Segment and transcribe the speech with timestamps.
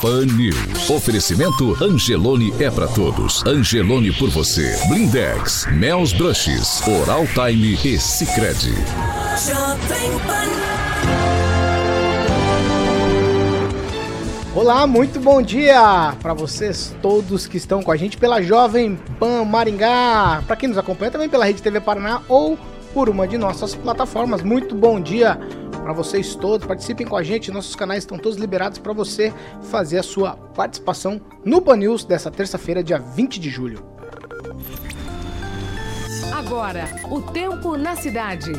[0.00, 0.88] Pan News.
[0.88, 3.44] Oferecimento Angelone é para todos.
[3.44, 4.74] Angelone por você.
[4.88, 7.96] Blindex, Mel's Brushes, Oral Time e
[10.26, 10.48] Pan.
[14.54, 19.44] Olá, muito bom dia para vocês todos que estão com a gente pela Jovem Pan
[19.44, 22.58] Maringá, para quem nos acompanha também pela Rede TV Paraná ou
[22.94, 24.42] por uma de nossas plataformas.
[24.42, 25.38] Muito bom dia
[25.90, 26.66] para vocês todos.
[26.66, 29.32] Participem com a gente, nossos canais estão todos liberados para você
[29.70, 33.84] fazer a sua participação no Pan News dessa terça-feira, dia 20 de julho.
[36.32, 38.52] Agora, o tempo na cidade.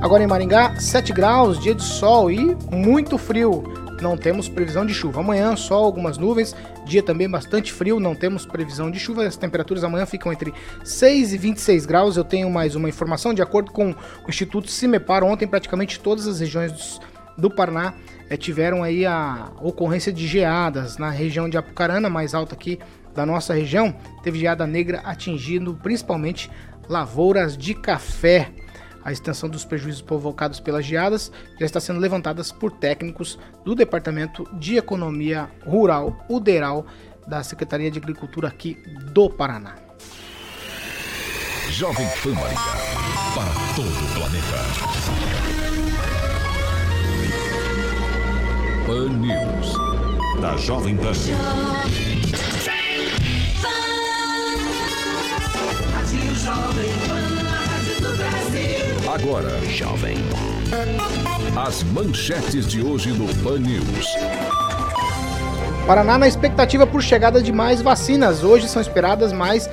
[0.00, 4.94] Agora em Maringá, 7 graus, dia de sol e muito frio não temos previsão de
[4.94, 5.20] chuva.
[5.20, 9.26] Amanhã só algumas nuvens, dia também bastante frio, não temos previsão de chuva.
[9.26, 12.16] As temperaturas amanhã ficam entre 6 e 26 graus.
[12.16, 16.40] Eu tenho mais uma informação, de acordo com o Instituto Cimepar, ontem praticamente todas as
[16.40, 17.00] regiões
[17.36, 17.94] do Paraná
[18.28, 22.78] é, tiveram aí a ocorrência de geadas na região de Apucarana, mais alta aqui
[23.14, 23.94] da nossa região.
[24.22, 26.50] Teve geada negra atingindo principalmente
[26.88, 28.50] lavouras de café.
[29.04, 31.30] A extensão dos prejuízos provocados pelas geadas
[31.60, 36.86] já está sendo levantadas por técnicos do Departamento de Economia Rural, UDERAL,
[37.26, 39.74] da Secretaria de Agricultura aqui do Paraná.
[41.70, 42.62] Jovem Pan Maringá,
[43.34, 44.58] para todo o planeta.
[48.86, 49.74] Pan News,
[50.40, 51.12] da Jovem Pan.
[56.34, 57.23] Jovem Pan.
[59.14, 60.16] Agora, jovem.
[61.56, 64.08] As manchetes de hoje no Pan News.
[65.86, 68.42] Paraná na expectativa por chegada de mais vacinas.
[68.42, 69.70] Hoje são esperadas mais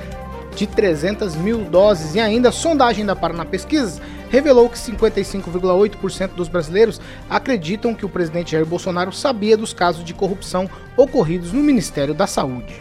[0.54, 2.14] de 300 mil doses.
[2.14, 8.08] E ainda a sondagem da Paraná Pesquisas revelou que 55,8% dos brasileiros acreditam que o
[8.08, 12.80] presidente Jair Bolsonaro sabia dos casos de corrupção ocorridos no Ministério da Saúde.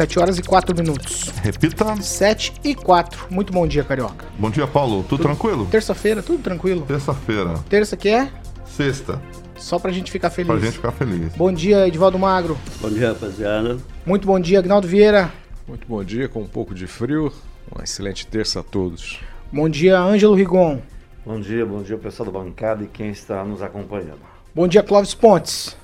[0.00, 1.30] 7 horas e 4 minutos.
[1.42, 2.00] Repita.
[2.00, 3.26] 7 e 4.
[3.28, 4.24] Muito bom dia, Carioca.
[4.38, 5.02] Bom dia, Paulo.
[5.02, 5.66] Tudo, tudo tranquilo?
[5.66, 6.86] Terça-feira, tudo tranquilo.
[6.88, 7.54] Terça-feira.
[7.68, 8.30] Terça que é?
[8.64, 9.20] Sexta.
[9.58, 10.46] Só pra gente ficar feliz.
[10.46, 11.34] Pra gente ficar feliz.
[11.36, 12.56] Bom dia, Edivaldo Magro.
[12.80, 13.76] Bom dia, rapaziada.
[14.06, 15.30] Muito bom dia, Agnaldo Vieira.
[15.68, 17.30] Muito bom dia, com um pouco de frio.
[17.70, 19.20] Uma excelente terça a todos.
[19.52, 20.80] Bom dia, Ângelo Rigon.
[21.26, 24.20] Bom dia, bom dia, pessoal da bancada e quem está nos acompanhando.
[24.54, 25.76] Bom dia, Clóvis Pontes.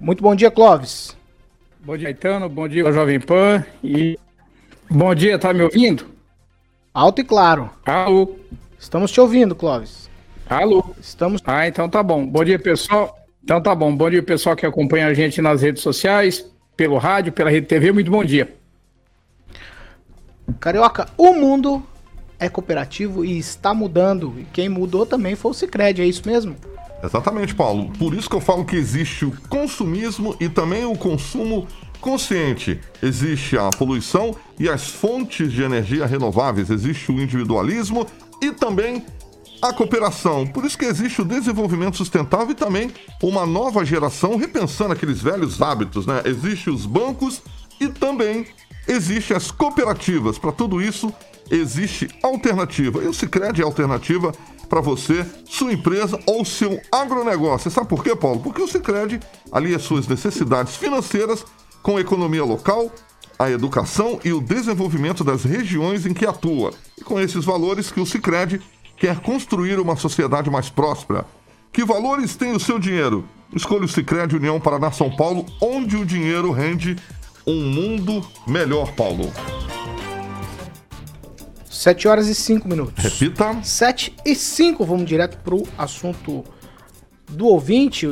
[0.00, 1.16] Muito bom dia, Clóvis.
[1.80, 2.48] Bom dia, Caetano.
[2.48, 3.64] Bom dia, Jovem Pan.
[3.82, 4.16] E
[4.88, 6.06] bom dia, tá me ouvindo?
[6.94, 7.68] Alto e claro.
[7.84, 8.36] Alô.
[8.78, 10.08] Estamos te ouvindo, Clóvis.
[10.48, 10.84] Alô.
[11.00, 11.42] Estamos.
[11.44, 12.24] Ah, então tá bom.
[12.24, 13.18] Bom dia, pessoal.
[13.42, 13.94] Então tá bom.
[13.94, 17.90] Bom dia, pessoal que acompanha a gente nas redes sociais, pelo rádio, pela rede TV.
[17.90, 18.54] Muito bom dia.
[20.60, 21.82] Carioca, o mundo
[22.38, 24.34] é cooperativo e está mudando.
[24.38, 26.56] E quem mudou também foi o Cicred, é isso mesmo?
[27.02, 27.90] Exatamente, Paulo.
[27.98, 31.66] Por isso que eu falo que existe o consumismo e também o consumo
[32.00, 32.80] consciente.
[33.02, 36.70] Existe a poluição e as fontes de energia renováveis.
[36.70, 38.06] Existe o individualismo
[38.42, 39.04] e também
[39.60, 40.46] a cooperação.
[40.46, 42.92] Por isso que existe o desenvolvimento sustentável e também
[43.22, 46.22] uma nova geração repensando aqueles velhos hábitos, né?
[46.24, 47.42] Existe os bancos
[47.80, 48.46] e também
[48.88, 50.38] existe as cooperativas.
[50.38, 51.12] Para tudo isso
[51.50, 53.02] existe alternativa.
[53.02, 54.32] E o Sicredi é alternativa
[54.68, 57.70] para você, sua empresa ou seu agronegócio.
[57.70, 58.40] Sabe por quê, Paulo?
[58.40, 59.20] Porque o Sicredi
[59.50, 61.44] alia suas necessidades financeiras
[61.82, 62.92] com a economia local,
[63.38, 66.72] a educação e o desenvolvimento das regiões em que atua.
[66.98, 68.60] E com esses valores que o Sicredi
[68.96, 71.24] quer construir uma sociedade mais próspera.
[71.72, 73.24] Que valores tem o seu dinheiro?
[73.54, 76.96] Escolha o Sicredi União Paraná São Paulo, onde o dinheiro rende
[77.48, 79.32] um mundo melhor, Paulo.
[81.64, 83.02] 7 horas e 5 minutos.
[83.02, 83.62] Repita.
[83.62, 86.44] 7 e 5, vamos direto pro assunto
[87.26, 88.06] do ouvinte.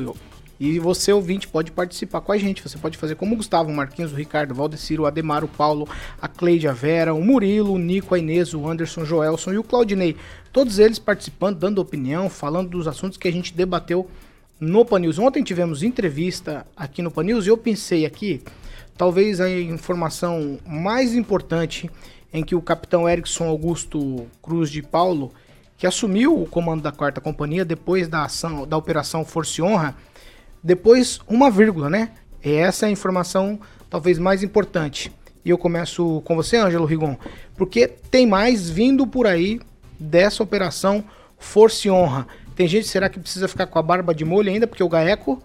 [0.58, 2.62] E você, ouvinte, pode participar com a gente.
[2.62, 5.48] Você pode fazer como o Gustavo, o Marquinhos, o Ricardo, o Valdeciro, o Ademar, o
[5.48, 5.86] Paulo,
[6.18, 9.58] a Cleide, a Vera, o Murilo, o Nico, a Inês, o Anderson, o Joelson e
[9.58, 10.16] o Claudinei.
[10.50, 14.08] Todos eles participando, dando opinião, falando dos assuntos que a gente debateu
[14.58, 15.18] no Panils.
[15.18, 18.42] Ontem tivemos entrevista aqui no Panils e eu pensei aqui,
[18.96, 21.90] talvez a informação mais importante
[22.32, 25.32] em que o capitão Erickson Augusto Cruz de Paulo,
[25.76, 29.94] que assumiu o comando da quarta companhia depois da ação da operação Força e Honra,
[30.62, 32.10] depois uma vírgula, né?
[32.44, 33.58] E essa é a informação
[33.88, 35.12] talvez mais importante.
[35.44, 37.16] E eu começo com você, Ângelo Rigon,
[37.56, 39.60] porque tem mais vindo por aí
[39.98, 41.04] dessa operação
[41.38, 42.26] Força e Honra.
[42.54, 44.66] Tem gente, será que precisa ficar com a barba de molho ainda?
[44.66, 45.42] Porque o Gaeco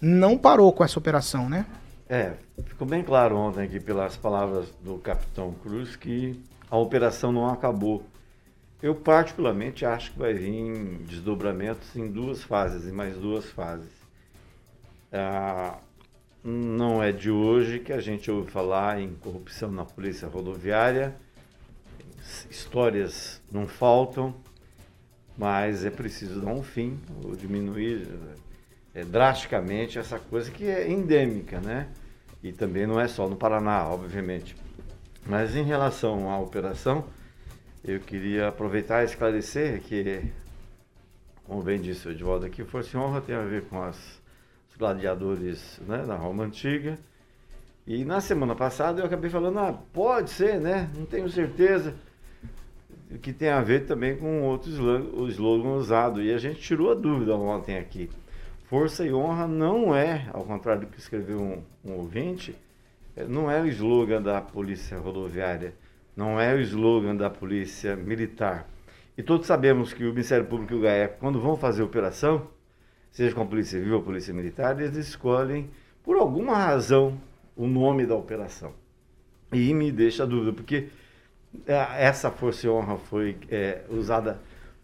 [0.00, 1.66] não parou com essa operação, né?
[2.12, 2.34] É,
[2.66, 6.38] ficou bem claro ontem aqui pelas palavras do capitão Cruz que
[6.70, 8.04] a operação não acabou.
[8.82, 13.90] Eu particularmente acho que vai vir desdobramentos em duas fases, em mais duas fases.
[15.10, 15.78] Ah,
[16.44, 21.16] não é de hoje que a gente ouve falar em corrupção na polícia rodoviária.
[22.50, 24.34] Histórias não faltam
[25.34, 28.06] mas é preciso dar um fim, ou diminuir
[28.94, 31.88] é, drasticamente essa coisa que é endêmica, né?
[32.42, 34.56] E também não é só no Paraná, obviamente.
[35.24, 37.04] Mas em relação à operação,
[37.84, 40.22] eu queria aproveitar e esclarecer que,
[41.44, 43.96] como bem disse o Edvaldo aqui, Força e Honra tem a ver com as,
[44.70, 46.98] os gladiadores né, da Roma Antiga.
[47.86, 50.90] E na semana passada eu acabei falando, ah, pode ser, né?
[50.96, 51.94] Não tenho certeza
[53.20, 56.22] que tem a ver também com outro slogan, o slogan usado.
[56.22, 58.08] E a gente tirou a dúvida ontem aqui.
[58.72, 62.56] Força e honra não é, ao contrário do que escreveu um, um ouvinte,
[63.14, 65.74] é, não é o slogan da polícia rodoviária,
[66.16, 68.66] não é o slogan da polícia militar.
[69.14, 72.48] E todos sabemos que o Ministério Público e o GAEP, quando vão fazer operação,
[73.10, 75.68] seja com a Polícia Civil ou Polícia Militar, eles escolhem,
[76.02, 77.20] por alguma razão,
[77.54, 78.72] o nome da operação.
[79.52, 80.88] E me deixa dúvida, porque
[81.66, 84.40] é, essa força e honra foi é, usada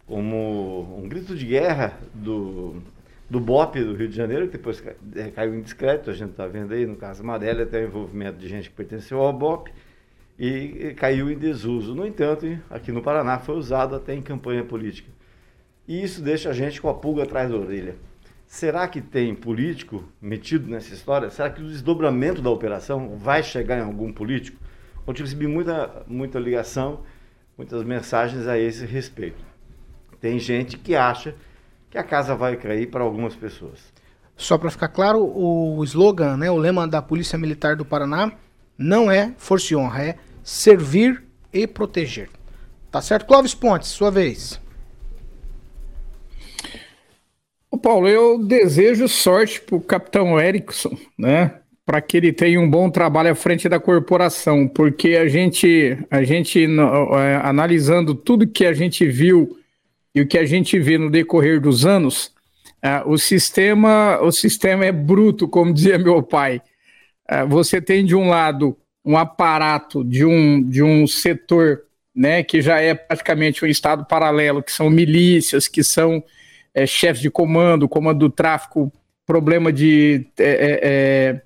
[0.06, 2.82] como um grito de guerra do,
[3.28, 4.82] do BOP do Rio de Janeiro, que depois
[5.14, 8.38] é, caiu em discreto, a gente está vendo aí, no caso Amarelo, até o envolvimento
[8.38, 9.70] de gente que pertenceu ao BOP,
[10.38, 11.94] e, caiu em desuso.
[11.94, 15.10] No entanto, aqui no Paraná foi usado até em campanha política.
[15.86, 17.96] E isso deixa a gente com a pulga atrás da orelha.
[18.46, 21.28] Será que tem político metido nessa história?
[21.28, 24.58] Será que o desdobramento da operação vai chegar em algum político?
[25.06, 27.02] Ontem recebi muita, muita ligação,
[27.56, 29.44] muitas mensagens a esse respeito.
[30.20, 31.34] Tem gente que acha
[31.90, 33.92] que a casa vai cair para algumas pessoas.
[34.36, 38.32] Só para ficar claro, o slogan, né, o lema da Polícia Militar do Paraná
[38.76, 42.30] não é força e honra, é servir e proteger.
[42.90, 43.26] Tá certo?
[43.26, 44.60] Clóvis Pontes, sua vez.
[47.70, 51.60] Ô Paulo, eu desejo sorte para o capitão Erickson, né?
[51.88, 56.22] para que ele tenha um bom trabalho à frente da corporação, porque a gente, a
[56.22, 59.57] gente é, analisando tudo que a gente viu
[60.18, 62.32] e o que a gente vê no decorrer dos anos,
[62.82, 66.60] é, o sistema, o sistema é bruto, como dizia meu pai.
[67.28, 71.82] É, você tem de um lado um aparato de um, de um setor,
[72.14, 76.22] né, que já é praticamente um estado paralelo, que são milícias, que são
[76.74, 78.92] é, chefes de comando, comando do tráfico,
[79.24, 81.42] problema de é, é,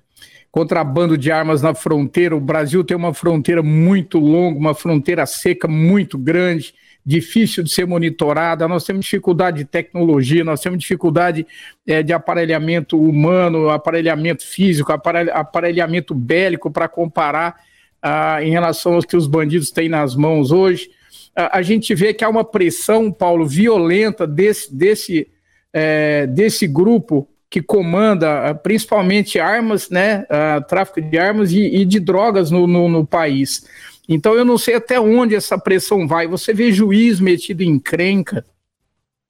[0.51, 2.35] contrabando de armas na fronteira.
[2.35, 6.73] O Brasil tem uma fronteira muito longa, uma fronteira seca muito grande,
[7.05, 8.67] difícil de ser monitorada.
[8.67, 11.45] Nós temos dificuldade de tecnologia, nós temos dificuldade
[11.85, 17.55] é, de aparelhamento humano, aparelhamento físico, aparelhamento bélico para comparar
[18.01, 20.89] ah, em relação aos que os bandidos têm nas mãos hoje.
[21.35, 25.27] A gente vê que há uma pressão, Paulo, violenta desse, desse,
[25.73, 31.85] é, desse grupo que comanda ah, principalmente armas, né, uh, tráfico de armas e, e
[31.85, 33.63] de drogas no, no, no, país.
[34.07, 36.27] Então eu não sei até onde essa pressão vai.
[36.27, 38.45] Você vê juiz metido em crenca,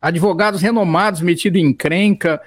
[0.02, 2.42] advogados renomados metidos em crenca.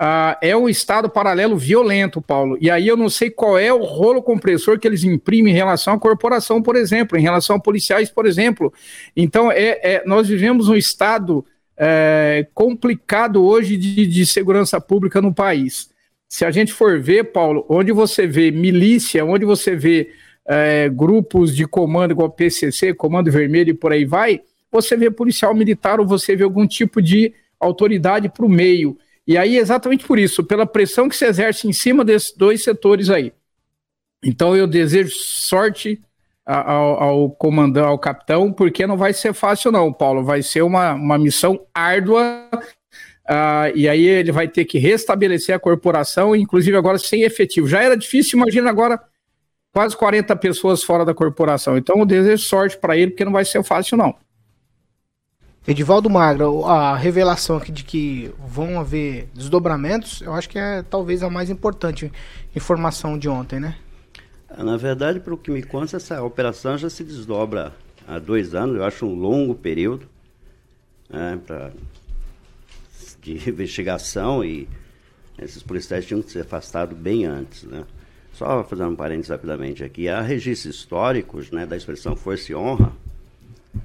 [0.00, 2.58] Uh, é um estado paralelo violento, Paulo.
[2.60, 5.94] E aí eu não sei qual é o rolo compressor que eles imprimem em relação
[5.94, 8.72] à corporação, por exemplo, em relação a policiais, por exemplo.
[9.16, 11.44] Então é, é nós vivemos um estado
[11.76, 15.90] é, complicado hoje de, de segurança pública no país.
[16.28, 20.10] Se a gente for ver, Paulo, onde você vê milícia, onde você vê
[20.46, 25.54] é, grupos de comando igual PCC, Comando Vermelho e por aí vai, você vê policial
[25.54, 28.96] militar ou você vê algum tipo de autoridade para o meio.
[29.26, 33.08] E aí, exatamente por isso, pela pressão que se exerce em cima desses dois setores
[33.08, 33.32] aí.
[34.24, 36.00] Então eu desejo sorte
[36.44, 40.24] ao, ao comandante, ao capitão, porque não vai ser fácil não, Paulo.
[40.24, 42.48] Vai ser uma, uma missão árdua
[43.22, 47.68] Uh, e aí ele vai ter que restabelecer a corporação, inclusive agora sem efetivo.
[47.68, 49.00] Já era difícil, imagina agora
[49.72, 51.76] quase 40 pessoas fora da corporação.
[51.76, 54.14] Então eu desejo sorte para ele, porque não vai ser fácil, não.
[55.66, 61.22] Edivaldo Magra, a revelação aqui de que vão haver desdobramentos, eu acho que é talvez
[61.22, 62.12] a mais importante
[62.54, 63.76] informação de ontem, né?
[64.58, 67.72] Na verdade, pelo que me consta, essa operação já se desdobra
[68.06, 70.06] há dois anos, eu acho um longo período
[71.08, 71.70] né, pra,
[73.22, 74.68] de investigação e
[75.38, 77.62] esses policiais tinham que ser afastados bem antes.
[77.62, 77.84] Né?
[78.32, 82.92] Só fazendo um parênteses rapidamente aqui, há registros históricos né, da expressão força e honra,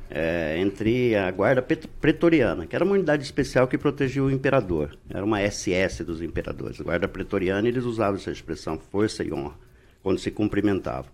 [0.09, 5.23] é, entre a guarda pretoriana, que era uma unidade especial que protegia o imperador, era
[5.23, 6.79] uma SS dos imperadores.
[6.79, 9.55] A guarda pretoriana, eles usavam essa expressão força e honra,
[10.01, 11.11] quando se cumprimentavam.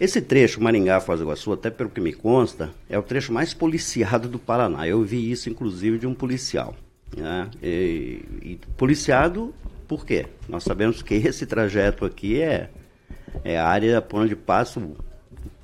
[0.00, 3.52] Esse trecho, Maringá, Foz do Iguaçu, até pelo que me consta, é o trecho mais
[3.52, 4.88] policiado do Paraná.
[4.88, 6.74] Eu vi isso, inclusive, de um policial.
[7.14, 7.50] Né?
[7.62, 9.52] E, e policiado,
[9.90, 10.26] por quê?
[10.48, 12.70] Nós sabemos que esse trajeto aqui é,
[13.42, 14.80] é área por onde passa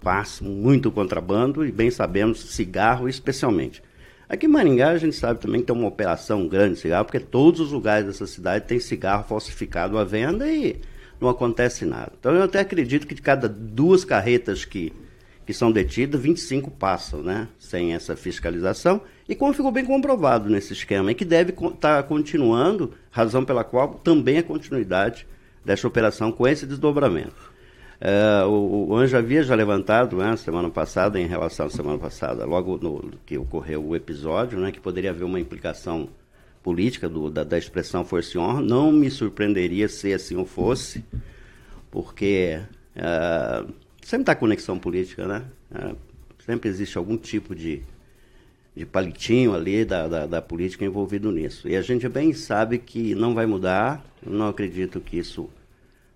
[0.01, 3.81] passa muito contrabando e bem sabemos cigarro especialmente.
[4.29, 7.21] Aqui em Maringá a gente sabe também que tem uma operação grande de cigarro, porque
[7.21, 10.81] todos os lugares dessa cidade tem cigarro falsificado à venda e
[11.21, 12.11] não acontece nada.
[12.19, 14.93] Então eu até acredito que de cada duas carretas que,
[15.47, 17.47] que são detidas, 25 passam, né?
[17.61, 19.01] Sem essa fiscalização.
[19.29, 23.65] E como ficou bem comprovado nesse esquema, e que deve estar tá continuando, razão pela
[23.65, 25.27] qual também a continuidade
[25.65, 27.57] dessa operação com esse desdobramento.
[28.01, 32.45] É, o, o Anjo havia já levantado né, semana passada, em relação à semana passada,
[32.45, 36.09] logo no, que ocorreu o episódio, né, que poderia haver uma implicação
[36.63, 38.61] política do, da, da, expressão força honra.
[38.61, 41.05] Não me surpreenderia se assim fosse,
[41.91, 42.61] porque
[42.95, 43.65] é,
[44.03, 45.45] sempre está conexão política, né?
[45.75, 45.95] É,
[46.45, 47.83] sempre existe algum tipo de,
[48.77, 51.67] de palitinho ali da, da, da, política envolvido nisso.
[51.67, 55.49] E a gente bem sabe que não vai mudar, não acredito que isso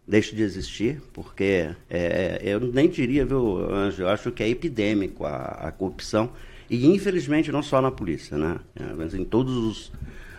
[0.07, 5.25] deixe de existir, porque é, eu nem diria, viu, Anjo, eu acho que é epidêmico
[5.25, 5.37] a,
[5.69, 6.31] a corrupção,
[6.69, 8.59] e infelizmente não só na polícia, né?
[8.77, 9.93] É, mas em todos os,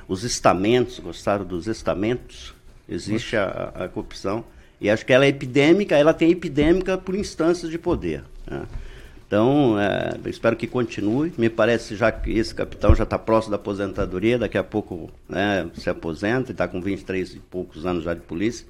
[0.08, 2.54] os estamentos, gostaram dos estamentos,
[2.88, 4.44] existe a, a, corrupção,
[4.80, 8.24] e acho que ela é epidêmica, ela tem epidêmica por instâncias de poder.
[8.46, 8.64] Né?
[9.32, 11.32] Então, é, espero que continue.
[11.38, 15.70] Me parece já que esse capitão já está próximo da aposentadoria, daqui a pouco né,
[15.74, 18.68] se aposenta, está com 23 e poucos anos já de polícia.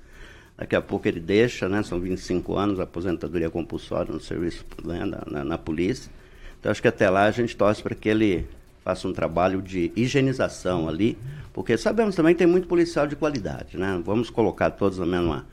[0.56, 1.82] Daqui a pouco ele deixa, né?
[1.82, 6.12] São 25 anos, aposentadoria compulsória no serviço né, na, na, na, polícia.
[6.60, 8.46] Então acho que até lá a gente torce para que ele
[8.86, 11.18] faça um trabalho de higienização ali,
[11.54, 14.00] porque sabemos também que tem muito policial de qualidade, né?
[14.06, 15.44] Vamos colocar todos na mesma,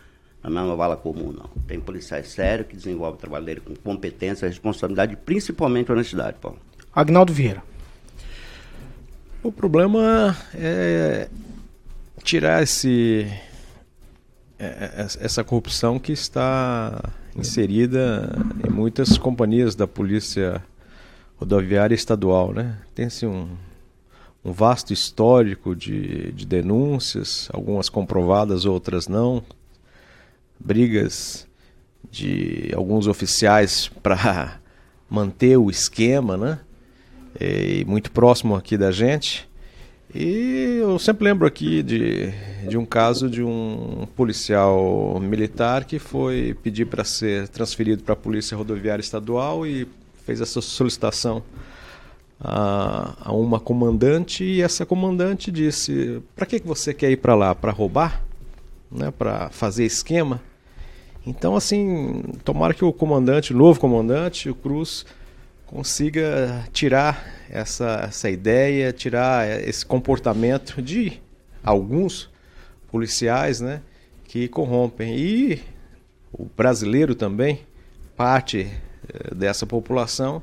[0.43, 1.49] na mesma vala comum, não.
[1.67, 6.59] Tem policiais sérios que desenvolvem o trabalho dele com competência, responsabilidade e principalmente honestidade, Paulo.
[6.95, 7.63] Agnaldo Vieira.
[9.43, 11.29] O problema é
[12.23, 13.27] tirar esse
[14.59, 18.29] é, é, essa corrupção que está inserida
[18.67, 20.63] em muitas companhias da polícia
[21.37, 22.77] rodoviária estadual, né?
[22.93, 23.49] Tem-se um,
[24.45, 29.45] um vasto histórico de, de denúncias, algumas comprovadas, outras não,
[30.59, 31.47] brigas
[32.11, 34.61] de alguns oficiais para
[35.09, 36.59] manter o esquema, né?
[37.41, 39.49] E muito próximo aqui da gente.
[40.15, 42.33] E eu sempre lembro aqui de,
[42.67, 48.17] de um caso de um policial militar que foi pedir para ser transferido para a
[48.17, 49.87] Polícia Rodoviária Estadual e
[50.25, 51.43] fez essa solicitação
[52.41, 57.35] a, a uma comandante e essa comandante disse: para que, que você quer ir para
[57.35, 57.55] lá?
[57.55, 58.25] Para roubar?
[58.91, 59.11] Né?
[59.11, 60.41] Para fazer esquema?
[61.27, 65.05] Então, assim, tomara que o comandante, o novo comandante, o Cruz,
[65.67, 71.21] consiga tirar essa, essa ideia, tirar esse comportamento de
[71.63, 72.31] alguns
[72.91, 73.83] policiais né,
[74.25, 75.17] que corrompem.
[75.19, 75.63] E
[76.33, 77.61] o brasileiro também,
[78.17, 78.67] parte
[79.09, 80.43] eh, dessa população,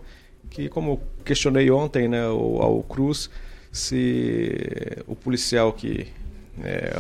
[0.50, 3.30] que, como questionei ontem né, ao, ao Cruz,
[3.72, 6.08] se o policial que
[6.64, 6.94] é,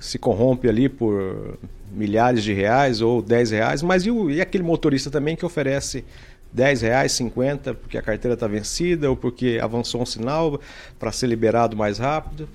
[0.00, 1.58] se corrompe ali por
[1.92, 6.04] milhares de reais ou 10 reais, mas e, o, e aquele motorista também que oferece
[6.52, 10.60] 10 reais, 50, porque a carteira está vencida ou porque avançou um sinal
[10.98, 12.48] para ser liberado mais rápido.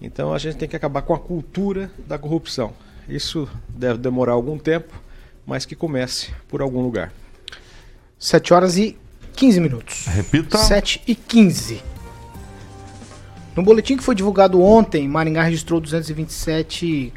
[0.00, 2.72] Então a gente tem que acabar com a cultura da corrupção.
[3.08, 4.94] Isso deve demorar algum tempo,
[5.46, 7.12] mas que comece por algum lugar.
[8.18, 8.96] 7 horas e
[9.34, 10.06] 15 minutos.
[10.06, 10.58] Repita.
[10.58, 11.82] 7 e 15.
[13.58, 17.12] No boletim que foi divulgado ontem, Maringá registrou 227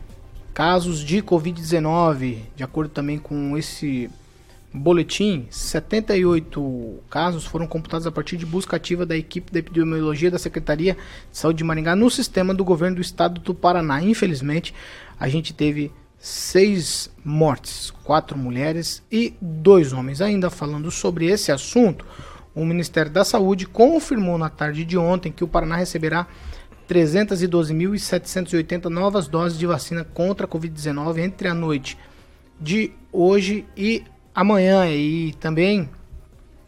[0.55, 2.39] casos de Covid-19.
[2.55, 4.09] De acordo também com esse
[4.73, 10.39] boletim, 78 casos foram computados a partir de busca ativa da equipe da epidemiologia da
[10.39, 10.97] Secretaria
[11.31, 14.01] de Saúde de Maringá no sistema do governo do estado do Paraná.
[14.01, 14.73] Infelizmente,
[15.19, 20.21] a gente teve seis mortes, quatro mulheres e dois homens.
[20.21, 22.03] Ainda falando sobre esse assunto,
[22.53, 26.27] o Ministério da Saúde confirmou na tarde de ontem que o Paraná receberá
[26.89, 31.97] 312.780 novas doses de vacina contra a Covid-19 entre a noite
[32.59, 34.03] de hoje e
[34.35, 34.87] amanhã.
[34.89, 35.89] E também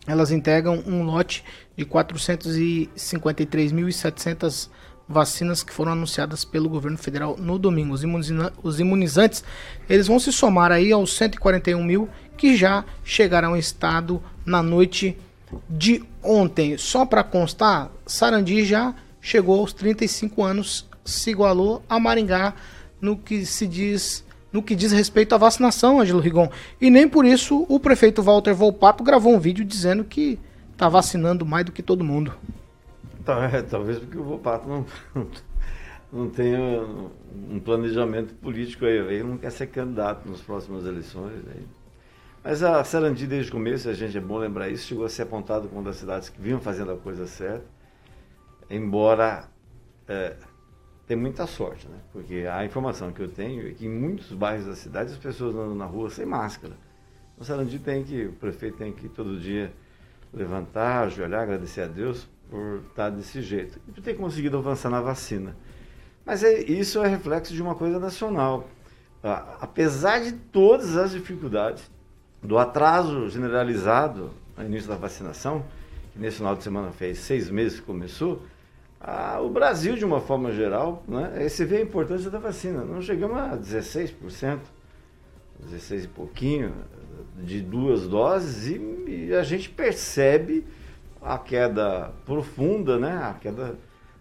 [0.08, 1.44] elas integram um lote
[1.76, 4.70] de 453.700
[5.08, 7.94] vacinas que foram anunciadas pelo governo federal no domingo.
[8.64, 9.44] Os, imunizantes
[9.90, 15.18] eles vão se somar aí aos 141 mil que já chegaram ao estado na noite
[15.70, 16.78] de ontem.
[16.78, 22.54] Só para constar, Sarandi já chegou aos 35 anos, se igualou a Maringá
[23.00, 26.48] no que se diz no que diz respeito à vacinação, Ângelo Rigon.
[26.80, 30.40] E nem por isso o prefeito Walter Volpato gravou um vídeo dizendo que
[30.72, 32.32] está vacinando mais do que todo mundo.
[33.26, 34.86] Tá, é, talvez porque o Volpato não,
[36.14, 36.86] não tenha
[37.50, 38.98] um planejamento político aí.
[38.98, 41.42] Ele não quer ser candidato nas próximas eleições.
[41.48, 41.66] Aí.
[42.44, 45.22] Mas a Sarandi, desde o começo, a gente é bom lembrar isso, chegou a ser
[45.22, 47.66] apontado como uma das cidades que vinham fazendo a coisa certa
[48.70, 49.46] embora
[50.08, 50.36] é,
[51.08, 51.98] tem muita sorte, né?
[52.12, 55.56] Porque a informação que eu tenho é que em muitos bairros da cidade as pessoas
[55.56, 56.74] andam na rua sem máscara.
[57.38, 59.74] No Sarandi tem que, o prefeito tem que todo dia
[60.34, 65.02] levantar, ajoelhar, agradecer a Deus por estar desse jeito e por ter conseguido avançar na
[65.02, 65.56] vacina.
[66.26, 68.68] Mas é, isso é reflexo de uma coisa nacional.
[69.22, 71.90] Ah, apesar de todas as dificuldades,
[72.44, 75.64] do atraso generalizado no início da vacinação,
[76.12, 78.44] que nesse final de semana fez seis meses que começou,
[79.00, 82.86] ah, o Brasil, de uma forma geral, né, você vê a importância da vacina.
[82.86, 84.60] Não chegamos a 16%,
[85.60, 86.74] 16 e pouquinho,
[87.38, 90.66] de duas doses, e, e, a gente percebe
[91.22, 93.76] a queda profunda, né, a queda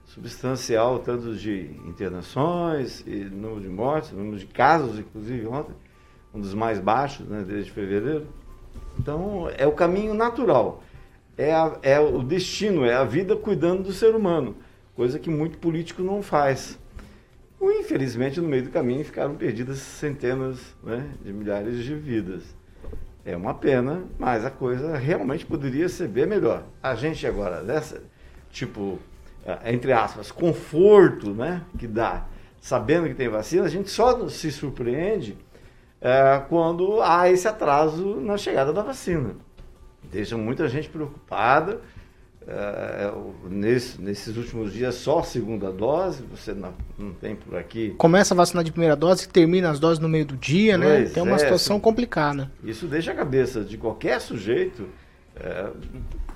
[0.04, 5.74] substancial, tanto de internações, e número de mortes, número de casos, inclusive ontem,
[6.34, 8.26] um dos mais baixos né, desde fevereiro.
[8.98, 10.82] Então, é o caminho natural.
[11.36, 14.54] É, a, é o destino, é a vida cuidando do ser humano
[14.94, 16.78] coisa que muito político não faz.
[17.60, 22.42] Infelizmente, no meio do caminho ficaram perdidas centenas né, de milhares de vidas.
[23.24, 26.64] É uma pena, mas a coisa realmente poderia ser bem melhor.
[26.82, 28.02] A gente agora, dessa,
[28.50, 28.98] tipo,
[29.64, 32.26] entre aspas, conforto né, que dá,
[32.60, 35.36] sabendo que tem vacina, a gente só se surpreende
[36.02, 39.36] é, quando há esse atraso na chegada da vacina.
[40.02, 41.80] Deixa muita gente preocupada
[42.46, 43.12] é, é
[43.48, 47.90] nesse, nesses últimos dias só a segunda dose, você não, não, tem por aqui.
[47.96, 50.86] Começa a vacinar de primeira dose, termina as doses no meio do dia, né?
[50.86, 51.14] pois né?
[51.14, 52.50] Tem uma é, situação complicada.
[52.64, 54.88] Isso deixa a cabeça de qualquer sujeito
[55.36, 55.70] é,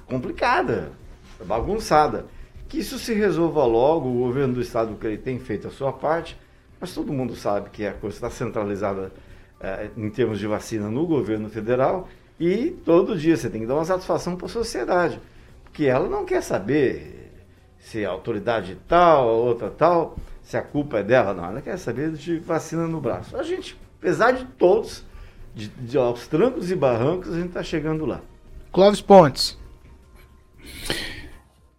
[0.07, 0.93] complicada,
[1.45, 2.27] bagunçada.
[2.69, 5.93] Que isso se resolva logo, o governo do estado que ele tem feito a sua
[5.93, 6.37] parte,
[6.81, 9.13] mas todo mundo sabe que a coisa está centralizada
[9.97, 13.85] em termos de vacina no governo federal e todo dia você tem que dar uma
[13.85, 15.21] satisfação para a sociedade
[15.73, 17.33] que ela não quer saber
[17.79, 21.45] se a autoridade tal, outra tal, se a culpa é dela, não.
[21.45, 23.37] Ela quer saber de vacina no braço.
[23.37, 25.05] A gente, apesar de todos,
[25.55, 28.23] de, de aos trancos e barrancos, a gente está chegando lá.
[28.73, 29.59] Clóvis Pontes.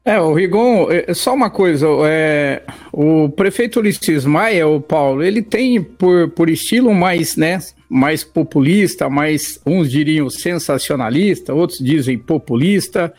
[0.08, 5.42] É, o Rigon, é, só uma coisa, é, o prefeito Ulisses Maia, o Paulo, ele
[5.42, 13.14] tem por, por estilo mais, né, mais populista, mais, uns diriam sensacionalista, outros dizem populista,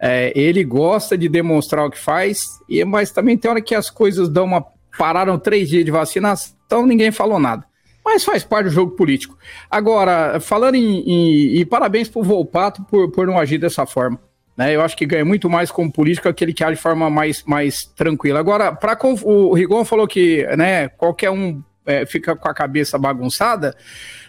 [0.00, 3.90] é, ele gosta de demonstrar o que faz, e, mas também tem hora que as
[3.90, 4.64] coisas dão uma.
[4.96, 7.66] pararam três dias de vacinação, ninguém falou nada.
[8.02, 9.36] Mas faz parte do jogo político.
[9.70, 11.00] Agora, falando em.
[11.00, 14.18] em e parabéns pro Volpato por, por não agir dessa forma.
[14.60, 14.76] Né?
[14.76, 17.86] Eu acho que ganha muito mais como político aquele que age de forma mais, mais
[17.96, 18.40] tranquila.
[18.40, 18.94] Agora, para
[19.24, 23.74] o Rigon falou que né, qualquer um é, fica com a cabeça bagunçada.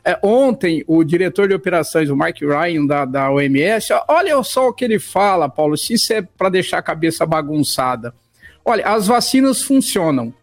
[0.05, 4.73] É, ontem, o diretor de operações, o Mike Ryan, da, da OMS, olha só o
[4.73, 8.13] que ele fala, Paulo, se isso é para deixar a cabeça bagunçada.
[8.63, 10.33] Olha, as vacinas funcionam,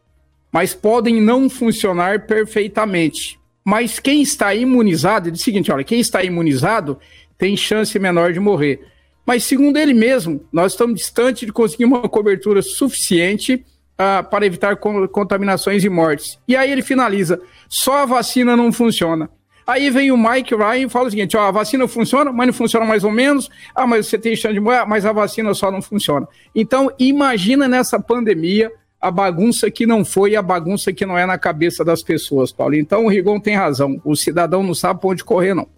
[0.53, 3.41] mas podem não funcionar perfeitamente.
[3.65, 6.99] Mas quem está imunizado, diz o seguinte: olha, quem está imunizado
[7.39, 8.87] tem chance menor de morrer.
[9.29, 13.63] Mas, segundo ele mesmo, nós estamos distantes de conseguir uma cobertura suficiente
[13.93, 16.39] uh, para evitar contaminações e mortes.
[16.49, 17.39] E aí ele finaliza:
[17.69, 19.29] só a vacina não funciona.
[19.67, 22.55] Aí vem o Mike Ryan e fala o seguinte: ó, a vacina funciona, mas não
[22.55, 23.51] funciona mais ou menos.
[23.75, 26.27] Ah, mas você tem chance de morrer, mas a vacina só não funciona.
[26.55, 31.27] Então, imagina nessa pandemia a bagunça que não foi e a bagunça que não é
[31.27, 32.77] na cabeça das pessoas, Paulo.
[32.77, 34.01] Então o Rigon tem razão.
[34.07, 35.69] O cidadão não sabe para onde correr, não.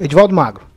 [0.00, 0.70] Edivaldo Magro.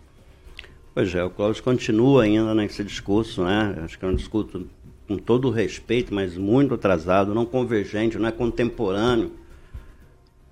[0.93, 3.79] Pois é, o Cláudio continua ainda nesse discurso, né?
[3.83, 4.67] Acho que é um discurso
[5.07, 9.31] com todo respeito, mas muito atrasado, não convergente, não é contemporâneo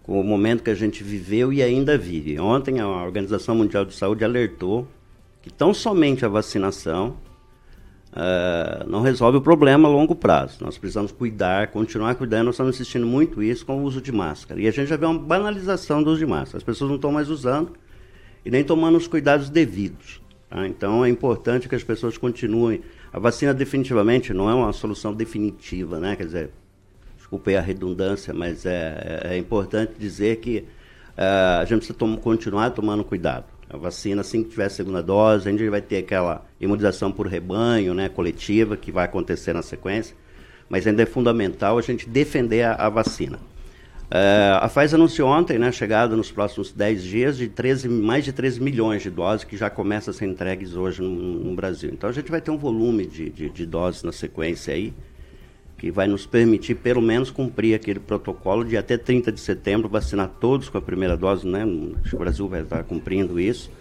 [0.02, 2.40] com o momento que a gente viveu e ainda vive.
[2.40, 4.88] Ontem a Organização Mundial de Saúde alertou
[5.44, 7.18] que tão somente a vacinação
[8.12, 10.58] uh, não resolve o problema a longo prazo.
[10.62, 12.46] Nós precisamos cuidar, continuar cuidando.
[12.46, 14.60] Nós estamos assistindo muito isso com o uso de máscara.
[14.60, 16.58] E a gente já vê uma banalização do uso de máscara.
[16.58, 17.74] As pessoas não estão mais usando
[18.44, 20.21] e nem tomando os cuidados devidos.
[20.52, 20.68] Tá?
[20.68, 22.82] Então é importante que as pessoas continuem.
[23.12, 26.16] A vacina definitivamente não é uma solução definitiva, né?
[26.18, 26.50] Quer dizer,
[27.18, 30.66] desculpe a redundância, mas é, é importante dizer que
[31.18, 33.46] uh, a gente precisa tom continuar tomando cuidado.
[33.70, 37.94] A vacina, assim que tiver segunda dose, a gente vai ter aquela imunização por rebanho,
[37.94, 40.14] né, coletiva, que vai acontecer na sequência,
[40.68, 43.40] mas ainda é fundamental a gente defender a, a vacina.
[44.12, 48.34] Uh, a Pfizer anunciou ontem, né, chegada nos próximos 10 dias, de 13, mais de
[48.34, 51.90] 13 milhões de doses que já começam a ser entregues hoje no, no Brasil.
[51.94, 54.94] Então a gente vai ter um volume de, de, de, doses na sequência aí,
[55.78, 60.28] que vai nos permitir pelo menos cumprir aquele protocolo de até 30 de setembro, vacinar
[60.42, 61.64] todos com a primeira dose, né?
[62.02, 63.72] Acho que o Brasil vai estar cumprindo isso.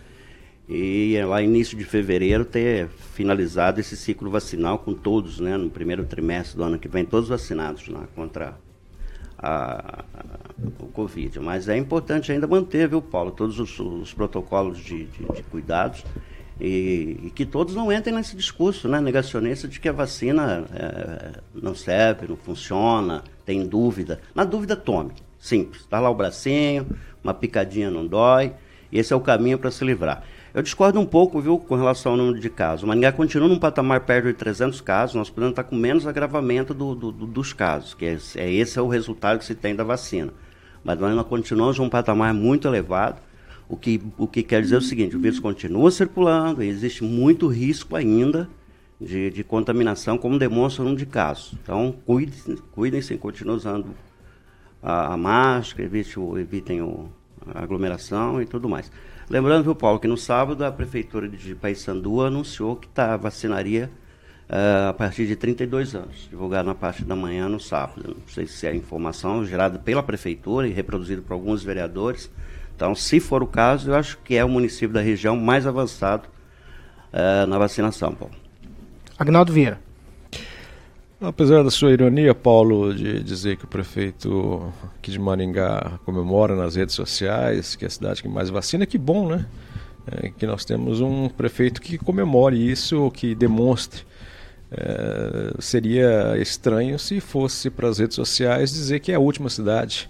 [0.68, 5.56] E é lá início de fevereiro ter finalizado esse ciclo vacinal com todos, né?
[5.56, 8.56] No primeiro trimestre do ano que vem, todos vacinados né, contra
[9.42, 10.04] a,
[10.78, 11.40] o Covid.
[11.40, 16.04] Mas é importante ainda manter, viu, Paulo, todos os, os protocolos de, de, de cuidados
[16.60, 21.40] e, e, que todos não entrem nesse discurso né, negacionista de que a vacina é,
[21.54, 24.20] não serve, não funciona, tem dúvida.
[24.34, 25.12] Na dúvida, tome.
[25.38, 25.80] Simples.
[25.80, 26.86] Está lá o bracinho,
[27.24, 28.52] uma picadinha não dói,
[28.92, 30.22] e esse é o caminho para se livrar.
[30.52, 32.82] Eu discordo um pouco, viu, com relação ao número de casos.
[32.82, 36.74] O Maringá continua num patamar perto de 300 casos, nós podemos estar com menos agravamento
[36.74, 39.76] do, do, do, dos casos, que é, é, esse é o resultado que se tem
[39.76, 40.32] da vacina.
[40.82, 43.20] Mas nós continuamos num patamar muito elevado,
[43.68, 47.94] o que, o que quer dizer o seguinte, o vírus continua circulando, existe muito risco
[47.94, 48.48] ainda
[49.00, 51.54] de, de contaminação, como demonstra o número de casos.
[51.62, 53.94] Então, cuidem-se, cuidem continuem usando
[54.82, 57.08] a, a máscara, evitem, evitem o,
[57.54, 58.90] a aglomeração e tudo mais.
[59.30, 63.88] Lembrando, viu, Paulo, que no sábado a Prefeitura de Paysandu anunciou que tá, vacinaria
[64.48, 68.16] uh, a partir de 32 anos, divulgado na parte da manhã no sábado.
[68.18, 72.28] Não sei se é informação gerada pela Prefeitura e reproduzida por alguns vereadores.
[72.74, 76.28] Então, se for o caso, eu acho que é o município da região mais avançado
[77.12, 78.34] uh, na vacinação, Paulo.
[79.16, 79.78] Agnaldo Vieira.
[81.20, 86.76] Apesar da sua ironia, Paulo, de dizer que o prefeito aqui de Maringá comemora nas
[86.76, 89.44] redes sociais que é a cidade que mais vacina, que bom, né?
[90.10, 94.02] É, que nós temos um prefeito que comemore isso, que demonstre.
[94.72, 100.08] É, seria estranho se fosse para as redes sociais dizer que é a última cidade,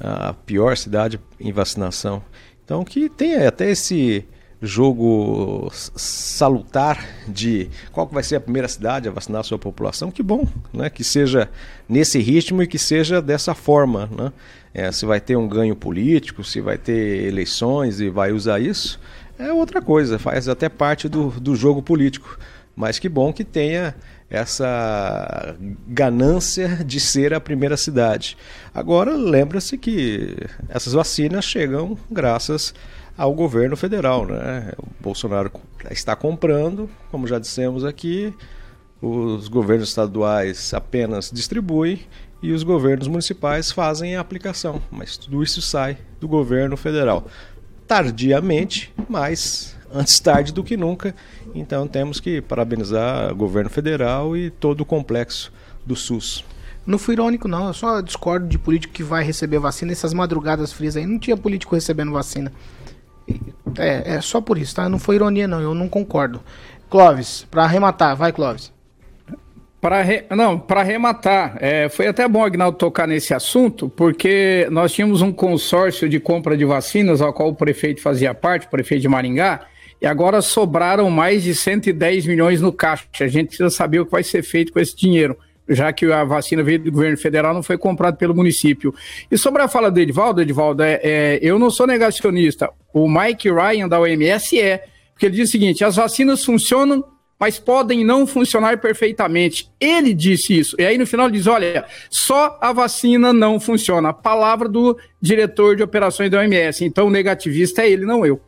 [0.00, 2.22] a pior cidade em vacinação.
[2.64, 4.26] Então, que tenha até esse
[4.66, 10.22] jogo salutar de qual vai ser a primeira cidade a vacinar a sua população, que
[10.22, 10.90] bom, né?
[10.90, 11.48] que seja
[11.88, 14.08] nesse ritmo e que seja dessa forma.
[14.10, 14.32] Né?
[14.74, 19.00] É, se vai ter um ganho político, se vai ter eleições e vai usar isso,
[19.38, 22.38] é outra coisa, faz até parte do, do jogo político.
[22.74, 23.94] Mas que bom que tenha
[24.28, 28.36] essa ganância de ser a primeira cidade.
[28.74, 30.36] Agora, lembra-se que
[30.68, 32.74] essas vacinas chegam graças
[33.16, 34.26] ao governo federal.
[34.26, 34.72] Né?
[34.78, 35.50] O Bolsonaro
[35.90, 38.34] está comprando, como já dissemos aqui,
[39.00, 42.00] os governos estaduais apenas distribuem
[42.42, 47.26] e os governos municipais fazem a aplicação, mas tudo isso sai do governo federal.
[47.86, 51.14] Tardiamente, mas antes tarde do que nunca.
[51.54, 55.52] Então temos que parabenizar o governo federal e todo o complexo
[55.84, 56.44] do SUS.
[56.86, 57.66] Não fui irônico, não.
[57.66, 59.90] Eu só discordo de político que vai receber vacina.
[59.90, 62.52] Essas madrugadas frias aí, não tinha político recebendo vacina.
[63.78, 64.88] É, é só por isso, tá?
[64.88, 65.60] Não foi ironia, não.
[65.60, 66.40] Eu não concordo.
[66.88, 68.72] Clóvis, para arrematar, vai, Clóvis.
[69.80, 70.24] Para re...
[70.30, 75.32] Não, para arrematar, é, foi até bom, Agnaldo, tocar nesse assunto, porque nós tínhamos um
[75.32, 79.66] consórcio de compra de vacinas, ao qual o prefeito fazia parte, o prefeito de Maringá,
[80.00, 83.06] e agora sobraram mais de 110 milhões no caixa.
[83.20, 85.36] A gente precisa saber o que vai ser feito com esse dinheiro
[85.68, 88.94] já que a vacina veio do governo federal, não foi comprada pelo município.
[89.30, 92.70] E sobre a fala do Edivaldo, Edivaldo, é, é, eu não sou negacionista.
[92.98, 97.04] O Mike Ryan da OMS é, porque ele diz o seguinte: as vacinas funcionam,
[97.38, 99.70] mas podem não funcionar perfeitamente.
[99.78, 100.74] Ele disse isso.
[100.78, 104.08] E aí no final ele diz: olha, só a vacina não funciona.
[104.08, 106.86] A palavra do diretor de operações da OMS.
[106.86, 108.40] Então o negativista é ele, não eu.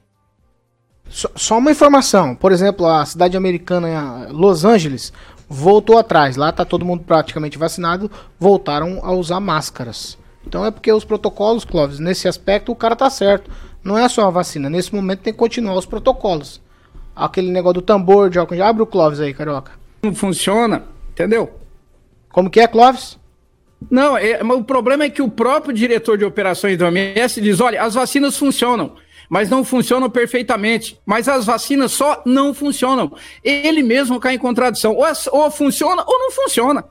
[1.11, 2.35] Só, uma informação.
[2.35, 5.13] Por exemplo, a cidade americana Los Angeles
[5.47, 6.37] voltou atrás.
[6.37, 10.17] Lá tá todo mundo praticamente vacinado, voltaram a usar máscaras.
[10.47, 13.51] Então é porque os protocolos, Clóvis, nesse aspecto o cara tá certo.
[13.83, 16.61] Não é só a vacina, nesse momento tem que continuar os protocolos.
[17.15, 18.63] Aquele negócio do tambor de álcool.
[18.63, 19.73] Abre o Clóvis aí, carioca.
[20.03, 21.51] Não funciona, entendeu?
[22.31, 23.19] Como que é, Clóvis?
[23.91, 27.83] Não, é, o problema é que o próprio diretor de operações do OMS diz: olha,
[27.83, 28.95] as vacinas funcionam,
[29.29, 30.99] mas não funcionam perfeitamente.
[31.05, 33.13] Mas as vacinas só não funcionam.
[33.43, 34.95] Ele mesmo cai em contradição.
[34.95, 36.85] Ou, ou funciona ou não funciona.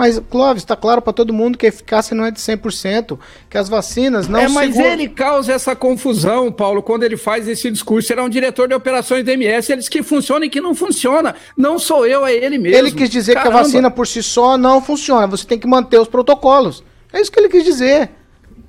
[0.00, 3.18] Mas, Clóvis, está claro para todo mundo que a eficácia não é de 100%,
[3.50, 4.40] que as vacinas não...
[4.40, 4.94] É, mas segura...
[4.94, 8.10] ele causa essa confusão, Paulo, quando ele faz esse discurso.
[8.10, 10.74] Ele é um diretor de operações do MS, ele diz que funciona e que não
[10.74, 11.34] funciona.
[11.54, 12.78] Não sou eu, é ele mesmo.
[12.78, 13.50] Ele quis dizer Caramba.
[13.50, 16.82] que a vacina por si só não funciona, você tem que manter os protocolos.
[17.12, 18.08] É isso que ele quis dizer.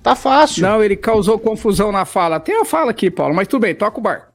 [0.04, 0.64] Tá fácil.
[0.64, 2.42] Não, ele causou confusão na fala.
[2.42, 4.34] Tem a fala aqui, Paulo, mas tudo bem, toca o bar.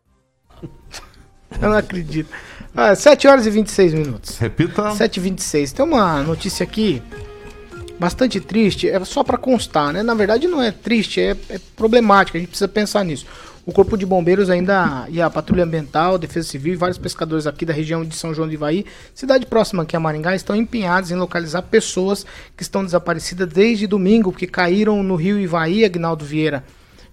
[1.61, 2.31] eu não acredito.
[2.77, 4.37] Ah, 7 horas e 26 minutos.
[4.37, 4.91] Repita.
[4.91, 5.73] 7 e 26.
[5.73, 7.03] Tem uma notícia aqui
[7.99, 10.03] bastante triste, é só para constar, né?
[10.03, 13.25] Na verdade não é triste, é, é problemática, a gente precisa pensar nisso.
[13.65, 17.65] O Corpo de Bombeiros ainda e a Patrulha Ambiental, Defesa Civil e vários pescadores aqui
[17.65, 18.85] da região de São João do Ivaí,
[19.15, 22.25] cidade próxima aqui a Maringá, estão empenhados em localizar pessoas
[22.57, 26.63] que estão desaparecidas desde domingo, que caíram no rio Ivaí, Agnaldo Vieira.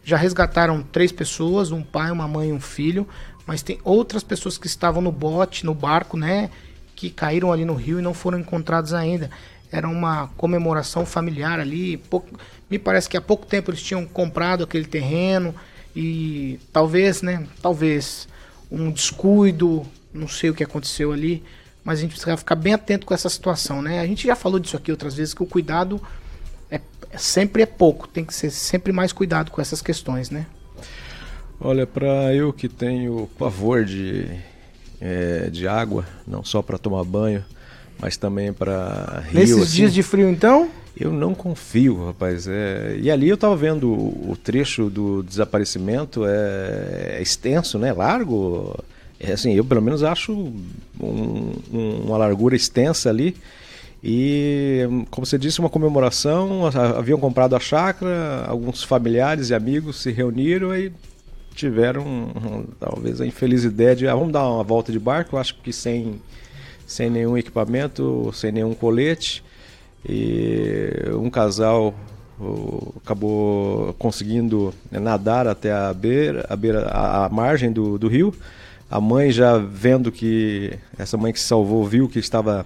[0.03, 3.07] Já resgataram três pessoas, um pai, uma mãe e um filho
[3.45, 6.49] mas tem outras pessoas que estavam no bote, no barco, né,
[6.95, 9.29] que caíram ali no rio e não foram encontrados ainda.
[9.71, 11.97] Era uma comemoração familiar ali.
[11.97, 15.53] Pouco, me parece que há pouco tempo eles tinham comprado aquele terreno
[15.95, 18.27] e talvez, né, talvez
[18.71, 21.43] um descuido, não sei o que aconteceu ali,
[21.83, 23.99] mas a gente precisa ficar bem atento com essa situação, né?
[23.99, 26.01] A gente já falou disso aqui outras vezes que o cuidado
[26.71, 26.79] é,
[27.17, 30.45] sempre é pouco, tem que ser sempre mais cuidado com essas questões, né?
[31.65, 34.27] Olha, para eu que tenho pavor de,
[34.99, 37.41] é, de água, não só para tomar banho,
[37.97, 39.39] mas também para rio.
[39.39, 40.69] Nesses assim, dias de frio, então?
[40.99, 42.49] Eu não confio, rapaz.
[42.49, 42.97] É...
[42.99, 47.93] E ali eu estava vendo o, trecho do desaparecimento, é, é extenso, né?
[47.93, 48.77] Largo.
[49.17, 50.61] É assim, eu pelo menos acho um,
[51.71, 53.37] um, uma largura extensa ali.
[54.03, 56.65] E, como você disse, uma comemoração.
[56.67, 60.91] Haviam comprado a chácara, alguns familiares e amigos se reuniram e
[61.53, 65.71] tiveram talvez a infeliz ideia de ah, vamos dar uma volta de barco, acho que
[65.71, 66.21] sem,
[66.85, 69.43] sem nenhum equipamento, sem nenhum colete.
[70.07, 71.93] E um casal
[72.97, 78.33] acabou conseguindo nadar até a beira, a, beira, a margem do, do rio.
[78.89, 82.65] A mãe já vendo que essa mãe que se salvou viu que estava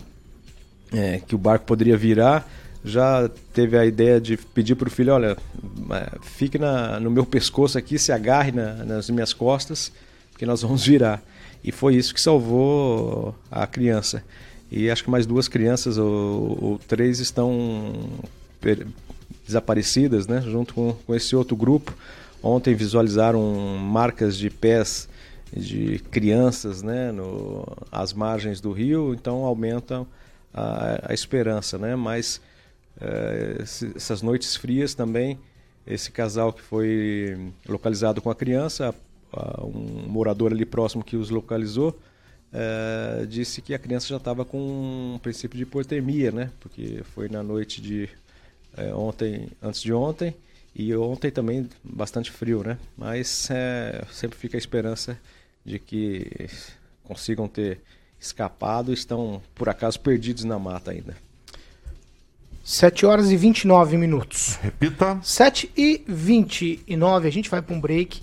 [0.92, 2.48] é, que o barco poderia virar,
[2.88, 5.38] já teve a ideia de pedir para o filho, olha,
[5.92, 9.92] é, fique na, no meu pescoço aqui, se agarre na, nas minhas costas,
[10.38, 11.22] que nós vamos virar.
[11.64, 14.24] E foi isso que salvou a criança.
[14.72, 18.10] E acho que mais duas crianças ou, ou três estão
[19.46, 21.96] desaparecidas, né, junto com, com esse outro grupo.
[22.44, 23.42] Ontem visualizaram
[23.80, 25.10] marcas de pés
[25.56, 30.06] de crianças, né, no, às margens do rio, então aumentam
[30.54, 32.42] a, a esperança, né, mas
[33.96, 35.40] essas noites frias também,
[35.86, 38.94] esse casal que foi localizado com a criança,
[39.62, 41.98] um morador ali próximo que os localizou,
[42.52, 44.58] é, disse que a criança já estava com
[45.16, 46.52] um princípio de hipotermia, né?
[46.60, 48.10] Porque foi na noite de
[48.76, 50.36] é, ontem, antes de ontem,
[50.74, 52.78] e ontem também bastante frio, né?
[52.98, 55.20] Mas é, sempre fica a esperança
[55.66, 56.48] de que
[57.04, 57.82] consigam ter
[58.20, 61.16] escapado, estão por acaso perdidos na mata ainda.
[62.68, 64.60] 7 horas e 29 minutos.
[64.62, 65.18] Repita.
[65.24, 67.26] 7 e 29.
[67.26, 68.22] A gente vai para um break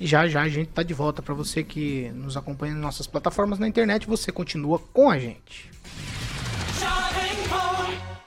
[0.00, 3.06] e já já a gente tá de volta para você que nos acompanha nas nossas
[3.06, 4.08] plataformas na internet.
[4.08, 5.70] Você continua com a gente.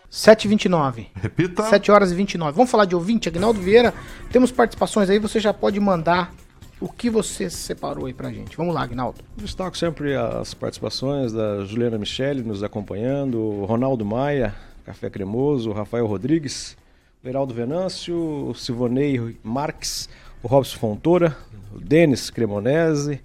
[0.09, 1.07] 7 e 29.
[1.13, 1.63] Repita.
[1.63, 2.55] 7 horas e 29.
[2.55, 3.93] Vamos falar de ouvinte, Agnaldo Vieira.
[4.31, 6.33] Temos participações aí, você já pode mandar
[6.79, 8.55] o que você separou aí pra gente.
[8.55, 9.19] Vamos lá, Agnaldo.
[9.35, 14.55] Destaco sempre as participações da Juliana Michele nos acompanhando, Ronaldo Maia,
[14.87, 16.77] Café Cremoso, Rafael Rodrigues,
[17.21, 20.07] Beraldo Venâncio, Silvonei Marques,
[20.41, 21.35] o Robson Fontoura,
[21.75, 23.19] o Denis Cremonese,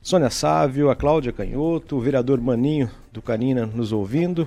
[0.00, 4.46] Sônia Sávio, a Cláudia Canhoto, o vereador Maninho do Canina nos ouvindo.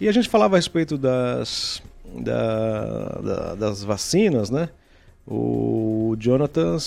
[0.00, 4.70] E a gente falava a respeito das, da, da, das vacinas, né?
[5.26, 6.78] O Jonathan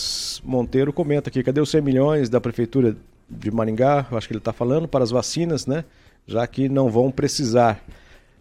[0.44, 2.98] Monteiro comenta aqui, cadê os 100 milhões da Prefeitura
[3.30, 5.86] de Maringá, acho que ele está falando, para as vacinas, né?
[6.26, 7.80] Já que não vão precisar.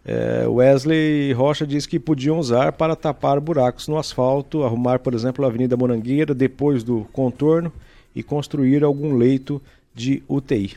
[0.03, 5.45] É, Wesley Rocha diz que podiam usar para tapar buracos no asfalto, arrumar, por exemplo,
[5.45, 7.71] a Avenida Morangueira depois do contorno
[8.15, 9.61] e construir algum leito
[9.93, 10.75] de UTI.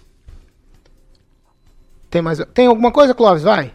[2.10, 2.38] Tem mais.
[2.52, 3.42] Tem alguma coisa, Clóvis?
[3.42, 3.72] Vai.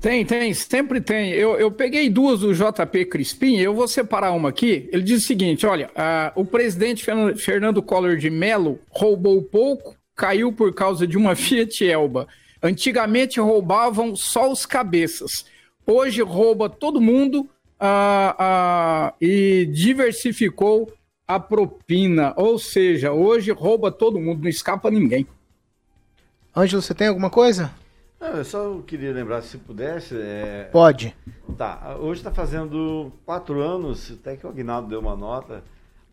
[0.00, 1.30] Tem, tem, sempre tem.
[1.30, 4.88] Eu, eu peguei duas do JP Crispim, eu vou separar uma aqui.
[4.92, 7.04] Ele diz o seguinte: olha, uh, o presidente
[7.36, 12.28] Fernando Collor de Mello roubou pouco, caiu por causa de uma Fiat Elba.
[12.64, 15.44] Antigamente roubavam só os cabeças.
[15.86, 20.90] Hoje rouba todo mundo uh, uh, e diversificou
[21.28, 22.32] a propina.
[22.38, 25.26] Ou seja, hoje rouba todo mundo, não escapa ninguém.
[26.56, 27.70] Ângelo, você tem alguma coisa?
[28.18, 30.16] Não, eu só queria lembrar, se pudesse.
[30.18, 30.70] É...
[30.72, 31.14] Pode.
[31.58, 35.62] Tá, hoje está fazendo quatro anos, até que o Agnaldo deu uma nota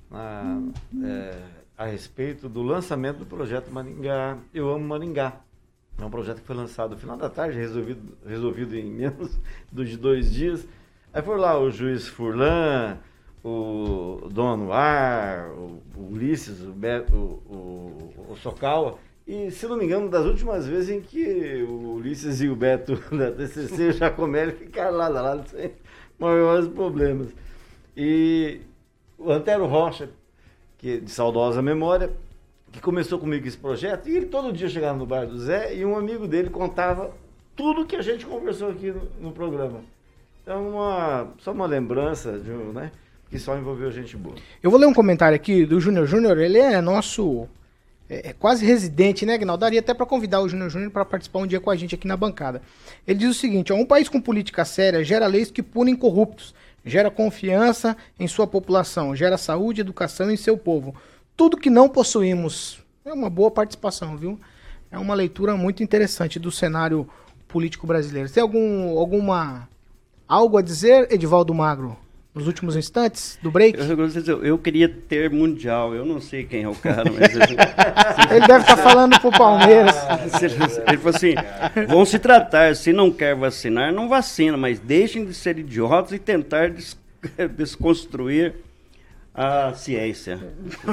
[0.09, 0.61] na,
[1.01, 1.33] é,
[1.77, 4.37] a respeito do lançamento do projeto Maringá.
[4.53, 5.39] Eu amo Maringá.
[5.99, 9.39] É um projeto que foi lançado no final da tarde, resolvido, resolvido em menos
[9.71, 10.67] de dois dias.
[11.13, 12.97] Aí foi lá o juiz Furlan,
[13.43, 18.99] o Dom Anuar, o, o Ulisses, o, Beto, o, o, o Socal
[19.32, 22.95] e, se não me engano, das últimas vezes em que o Ulisses e o Beto
[23.15, 25.71] da TCC e o Jacomelli ficaram lá, lá, lá sem
[26.19, 27.34] maiores problemas.
[27.95, 28.62] E
[29.17, 30.10] o Antero Rocha,
[30.77, 32.12] que é de saudosa memória,
[32.71, 35.86] que começou comigo esse projeto, e ele todo dia chegava no bar do Zé e
[35.86, 37.12] um amigo dele contava
[37.55, 39.81] tudo que a gente conversou aqui no, no programa.
[40.41, 42.91] Então, uma, só uma lembrança de um, né,
[43.29, 44.36] que só envolveu gente boa.
[44.63, 47.47] Eu vou ler um comentário aqui do Júnior Júnior, ele é nosso
[48.12, 49.62] é, é, quase residente, né, Gnaldo?
[49.62, 52.05] Daria até para convidar o Júnior Júnior para participar um dia com a gente aqui
[52.05, 52.62] na bancada.
[53.07, 56.53] Ele diz o seguinte: ó, um país com política séria gera leis que punem corruptos,
[56.86, 60.93] gera confiança em sua população, gera saúde, educação em seu povo.
[61.41, 62.77] Tudo que não possuímos.
[63.04, 64.39] É uma boa participação, viu?
[64.91, 67.10] É uma leitura muito interessante do cenário
[67.47, 68.30] político brasileiro.
[68.30, 69.67] Tem algum alguma
[70.27, 71.97] algo a dizer, Edivaldo Magro?
[72.36, 73.75] nos últimos instantes do break?
[73.80, 75.95] Eu, eu, queria ter mundial.
[75.95, 77.34] Eu não sei quem é o cara, mas.
[78.30, 79.95] ele deve estar tá falando pro Palmeiras.
[80.88, 81.34] ele falou assim:
[81.88, 82.75] vão se tratar.
[82.75, 86.95] Se não quer vacinar, não vacina, mas deixem de ser idiotas e tentar des
[87.58, 88.54] desconstruir
[89.33, 90.39] a ciência.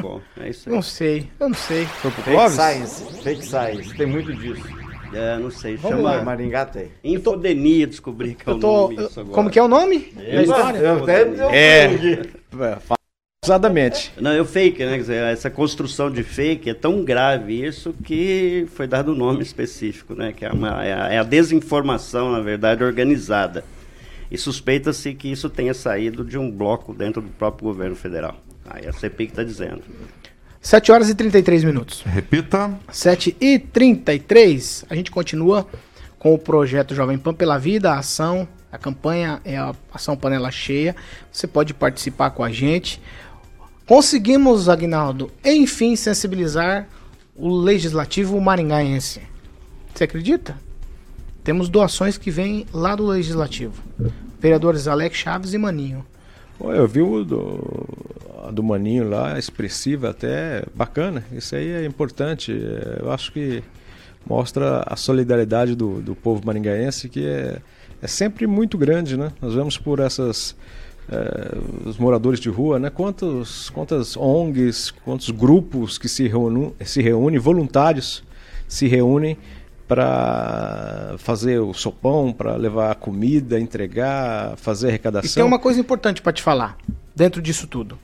[0.01, 0.75] Bom, é isso aí.
[0.75, 1.87] Não sei, eu não sei.
[1.87, 4.67] Fake science, fake science, tem muito disso.
[5.13, 6.23] É, não sei, Vamos chama lá.
[6.23, 6.91] Maringá tem.
[7.03, 9.35] Infodemia, descobri que é o tô, nome disso agora.
[9.35, 10.79] Como que é o nome da história?
[10.79, 12.99] Eu até é, é
[13.45, 14.13] Exatamente.
[14.21, 14.93] Não, eu fake, né?
[14.93, 19.43] Quer dizer, essa construção de fake é tão grave isso que foi dado um nome
[19.43, 20.35] específico, né?
[20.37, 23.65] Que é, uma, é, a, é a desinformação, na verdade, organizada.
[24.31, 28.37] E suspeita-se que isso tenha saído de um bloco dentro do próprio governo federal.
[28.69, 29.83] Aí a CPI está dizendo.
[30.61, 32.03] 7 horas e 33 minutos.
[32.03, 32.79] Repita.
[32.91, 34.85] 7 e 33.
[34.91, 35.67] A gente continua
[36.19, 38.47] com o projeto Jovem Pan pela Vida, a ação.
[38.71, 40.95] A campanha é a ação panela cheia.
[41.33, 43.01] Você pode participar com a gente.
[43.87, 46.87] Conseguimos, Agnaldo, enfim sensibilizar
[47.35, 49.23] o legislativo maringaense.
[49.95, 50.57] Você acredita?
[51.49, 53.83] Temos doações que vêm lá do legislativo.
[54.39, 56.05] Vereadores Alex Chaves e Maninho.
[56.61, 57.89] Eu vi o do,
[58.53, 61.25] do Maninho lá, expressiva até, bacana.
[61.33, 62.53] Isso aí é importante.
[63.01, 63.63] Eu acho que
[64.29, 67.63] mostra a solidariedade do, do povo maringaense, que é,
[68.03, 69.33] é sempre muito grande, né?
[69.41, 70.55] Nós vemos por essas...
[71.11, 72.91] É, os moradores de rua, né?
[72.91, 78.23] Quantos, quantas ONGs, quantos grupos que se reúnem, se reúnem voluntários
[78.69, 79.37] se reúnem
[79.89, 85.31] para fazer o sopão, para levar a comida, entregar, fazer arrecadação.
[85.31, 86.77] E tem uma coisa importante para te falar
[87.17, 87.99] dentro disso tudo.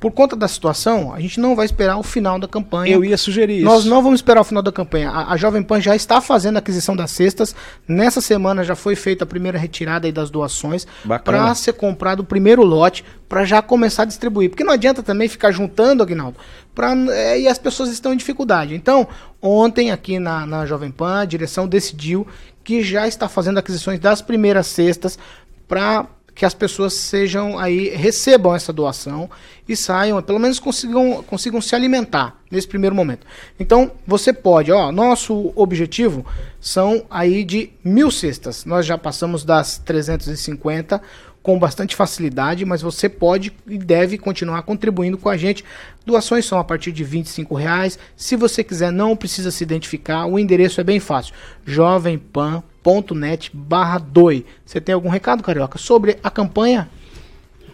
[0.00, 2.94] Por conta da situação, a gente não vai esperar o final da campanha.
[2.94, 3.88] Eu ia sugerir Nós isso.
[3.88, 5.10] não vamos esperar o final da campanha.
[5.10, 7.54] A, a Jovem Pan já está fazendo a aquisição das cestas.
[7.86, 10.86] Nessa semana já foi feita a primeira retirada das doações
[11.24, 14.50] para ser comprado o primeiro lote para já começar a distribuir.
[14.50, 16.36] Porque não adianta também ficar juntando, Aguinaldo,
[16.74, 18.74] pra, é, e as pessoas estão em dificuldade.
[18.74, 19.06] Então,
[19.42, 22.26] ontem aqui na, na Jovem Pan, a direção decidiu
[22.62, 25.18] que já está fazendo aquisições das primeiras cestas
[25.66, 26.06] para
[26.38, 29.28] que as pessoas sejam aí, recebam essa doação
[29.68, 33.26] e saiam, pelo menos consigam, consigam se alimentar nesse primeiro momento.
[33.58, 36.24] Então, você pode, ó, nosso objetivo
[36.60, 38.64] são aí de mil cestas.
[38.64, 41.02] Nós já passamos das 350
[41.42, 45.64] com bastante facilidade, mas você pode e deve continuar contribuindo com a gente.
[46.06, 47.98] Doações são a partir de 25 reais.
[48.16, 50.24] Se você quiser, não precisa se identificar.
[50.26, 51.34] O endereço é bem fácil:
[51.66, 52.67] jovempan.com
[53.14, 54.44] net barra doi.
[54.64, 56.88] Você tem algum recado, Carioca, sobre a campanha?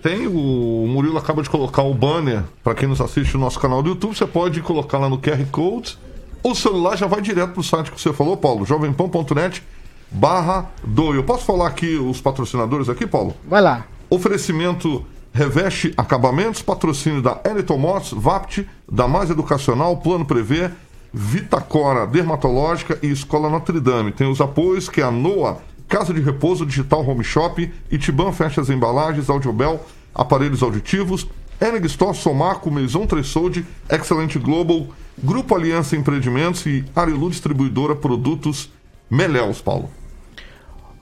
[0.02, 3.82] Tem, o Murilo acaba de colocar o banner para quem nos assiste no nosso canal
[3.82, 4.14] do YouTube.
[4.14, 5.98] Você pode colocar lá no QR Code.
[6.42, 9.62] O celular já vai direto para o site que você falou, Paulo, jovempan.net
[10.10, 11.16] barra doi.
[11.16, 13.34] Eu posso falar aqui os patrocinadores aqui, Paulo?
[13.48, 13.86] Vai lá.
[14.10, 20.70] Oferecimento Reveste Acabamentos, patrocínio da Eliton Motos, VAPT, da Mais Educacional, Plano Prever,
[21.16, 24.10] Vitacora Dermatológica e Escola Notre Dame.
[24.10, 25.58] Tem os apoios que é a NOA,
[25.88, 29.80] Casa de Repouso Digital Home Shop, Itiban Festas Embalagens, Audiobel,
[30.12, 31.28] Aparelhos Auditivos,
[31.60, 34.88] Eneg Store, Somaco, Maison Tressolde, Excelente Global,
[35.22, 38.72] Grupo Aliança Empreendimentos e Arilu Distribuidora Produtos
[39.08, 39.88] Meléus, Paulo.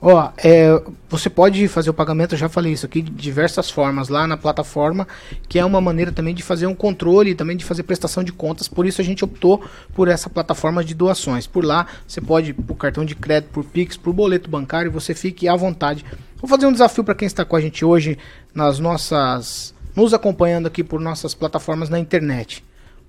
[0.05, 4.09] Ó, é, você pode fazer o pagamento, eu já falei isso aqui, de diversas formas
[4.09, 5.07] lá na plataforma,
[5.47, 8.67] que é uma maneira também de fazer um controle também de fazer prestação de contas.
[8.67, 11.47] Por isso a gente optou por essa plataforma de doações.
[11.47, 15.47] Por lá você pode, por cartão de crédito, por Pix, por boleto bancário, você fique
[15.47, 16.03] à vontade.
[16.35, 18.17] Vou fazer um desafio para quem está com a gente hoje
[18.53, 19.73] nas nossas.
[19.95, 22.61] nos acompanhando aqui por nossas plataformas na internet.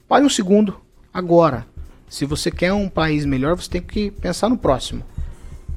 [0.07, 0.77] Pare um segundo,
[1.13, 1.67] agora.
[2.09, 5.03] Se você quer um país melhor, você tem que pensar no próximo.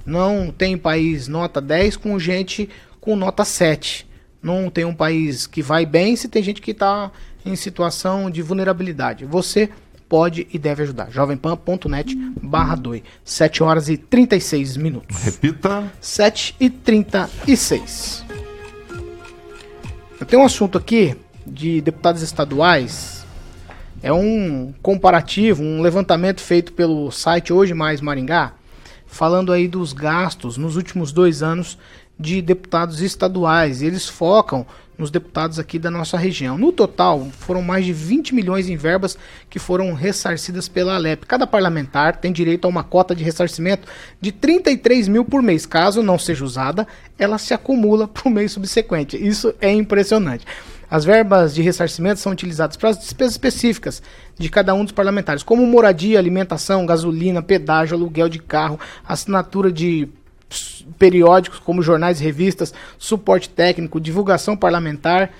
[0.07, 2.69] Não tem país nota 10 com gente
[3.01, 4.07] com nota 7.
[4.41, 7.11] Não tem um país que vai bem se tem gente que está
[7.45, 9.25] em situação de vulnerabilidade.
[9.25, 9.69] Você
[10.07, 11.11] pode e deve ajudar.
[11.11, 13.01] jovempan.net barra 2.
[13.25, 15.21] 7 horas e 36 minutos.
[15.23, 15.91] Repita.
[15.99, 18.23] 7 e 36.
[20.21, 23.25] Eu tenho um assunto aqui de deputados estaduais.
[24.01, 28.56] É um comparativo, um levantamento feito pelo site Hoje Mais Maringá
[29.07, 31.77] falando aí dos gastos nos últimos dois anos
[32.19, 33.81] de deputados estaduais.
[33.81, 34.65] Eles focam
[34.97, 36.57] nos deputados aqui da nossa região.
[36.57, 39.17] No total, foram mais de 20 milhões em verbas
[39.49, 41.25] que foram ressarcidas pela Alep.
[41.25, 43.87] Cada parlamentar tem direito a uma cota de ressarcimento
[44.19, 45.65] de 33 mil por mês.
[45.65, 46.87] Caso não seja usada,
[47.17, 49.15] ela se acumula para o mês subsequente.
[49.15, 50.45] Isso é impressionante.
[50.89, 54.01] As verbas de ressarcimento são utilizadas para as despesas específicas
[54.37, 60.07] de cada um dos parlamentares, como moradia, alimentação, gasolina, pedágio, aluguel de carro, assinatura de
[60.97, 65.31] periódicos como jornais e revistas, suporte técnico, divulgação parlamentar.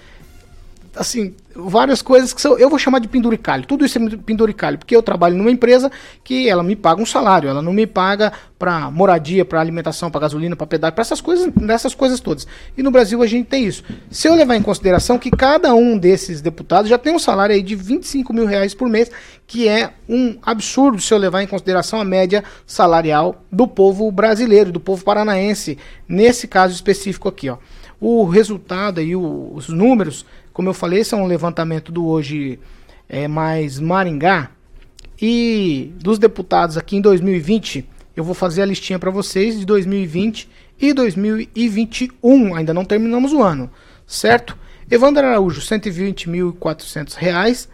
[0.97, 3.65] Assim, várias coisas que são, eu vou chamar de penduricalho.
[3.65, 5.91] Tudo isso é penduricalho, porque eu trabalho numa empresa
[6.23, 10.21] que ela me paga um salário, ela não me paga para moradia, para alimentação, para
[10.21, 12.47] gasolina, para pedágio, para essas coisas, dessas coisas todas.
[12.77, 13.83] E no Brasil a gente tem isso.
[14.09, 17.61] Se eu levar em consideração que cada um desses deputados já tem um salário aí
[17.61, 19.11] de 25 mil reais por mês,
[19.45, 24.71] que é um absurdo se eu levar em consideração a média salarial do povo brasileiro,
[24.71, 25.77] do povo paranaense,
[26.07, 27.57] nesse caso específico aqui, ó.
[27.99, 30.23] O resultado e os números
[30.58, 32.60] como eu falei, esse é um levantamento do hoje
[33.08, 34.49] é, mais Maringá.
[35.22, 40.49] E dos deputados aqui em 2020, eu vou fazer a listinha para vocês de 2020
[40.82, 42.55] e 2021.
[42.55, 43.70] Ainda não terminamos o ano,
[44.08, 44.58] certo?
[44.89, 47.70] Evandro Araújo, R$ 120.400.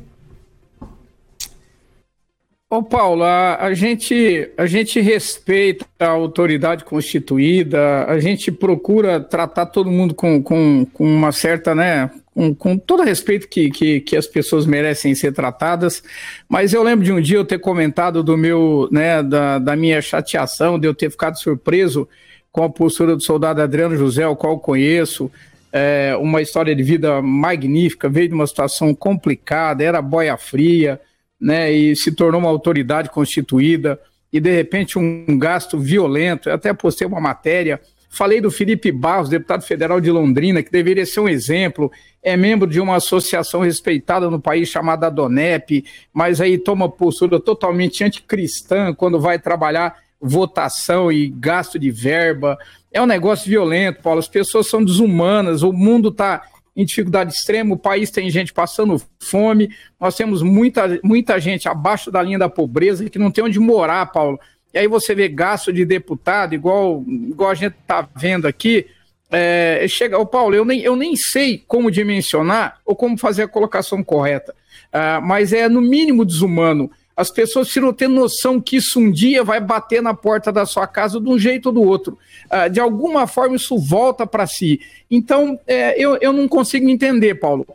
[2.73, 9.65] Ô Paulo, a, a, gente, a gente respeita a autoridade constituída, a gente procura tratar
[9.65, 14.15] todo mundo com, com, com uma certa, né, com, com todo respeito que, que, que,
[14.15, 16.01] as pessoas merecem ser tratadas,
[16.47, 20.01] mas eu lembro de um dia eu ter comentado do meu, né, da, da minha
[20.01, 22.07] chateação, de eu ter ficado surpreso
[22.51, 25.31] com a postura do soldado Adriano José, o qual conheço,
[25.71, 30.99] é, uma história de vida magnífica, veio de uma situação complicada, era boia fria,
[31.39, 33.99] né, e se tornou uma autoridade constituída,
[34.31, 36.49] e de repente um gasto violento.
[36.49, 37.79] Eu até postei uma matéria,
[38.09, 41.89] falei do Felipe Barros, deputado federal de Londrina, que deveria ser um exemplo,
[42.21, 48.03] é membro de uma associação respeitada no país chamada DONEP, mas aí toma postura totalmente
[48.03, 52.57] anticristã quando vai trabalhar votação e gasto de verba.
[52.91, 54.19] É um negócio violento, Paulo.
[54.19, 56.43] As pessoas são desumanas, o mundo está
[56.75, 62.09] em dificuldade extrema, o país tem gente passando fome, nós temos muita, muita gente abaixo
[62.09, 64.39] da linha da pobreza que não tem onde morar, Paulo.
[64.73, 68.87] E aí você vê gasto de deputado, igual, igual a gente está vendo aqui.
[69.29, 73.47] É, chega, oh, Paulo, eu nem, eu nem sei como dimensionar ou como fazer a
[73.47, 74.53] colocação correta,
[74.93, 79.43] uh, mas é no mínimo desumano As pessoas precisam ter noção que isso um dia
[79.43, 82.17] vai bater na porta da sua casa de um jeito ou do outro.
[82.45, 84.79] Uh, de alguma forma, isso volta para si.
[85.09, 87.65] Então, é, eu, eu não consigo entender, Paulo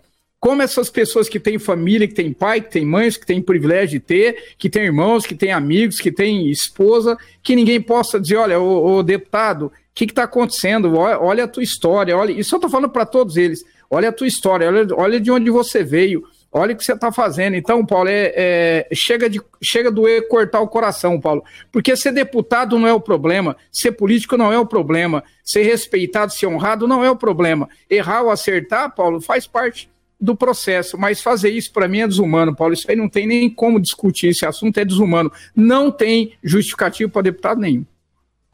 [0.46, 3.98] como essas pessoas que têm família, que têm pai, que têm mães, que têm privilégio
[3.98, 8.36] de ter, que têm irmãos, que têm amigos, que têm esposa, que ninguém possa dizer,
[8.36, 10.96] olha, o, deputado, o que está acontecendo?
[10.96, 14.12] Olha, olha, a tua história, olha, isso eu estou falando para todos eles, olha a
[14.12, 16.22] tua história, olha, olha de onde você veio,
[16.52, 17.54] olha o que você está fazendo.
[17.54, 22.78] Então, Paulo, é, é, chega, de, chega doer cortar o coração, Paulo, porque ser deputado
[22.78, 27.04] não é o problema, ser político não é o problema, ser respeitado, ser honrado não
[27.04, 27.68] é o problema.
[27.88, 32.56] Errar ou acertar, Paulo, faz parte do processo, mas fazer isso para mim é desumano,
[32.56, 32.72] Paulo.
[32.72, 35.30] Isso aí não tem nem como discutir, esse assunto é desumano.
[35.54, 37.84] Não tem justificativo para deputado nenhum.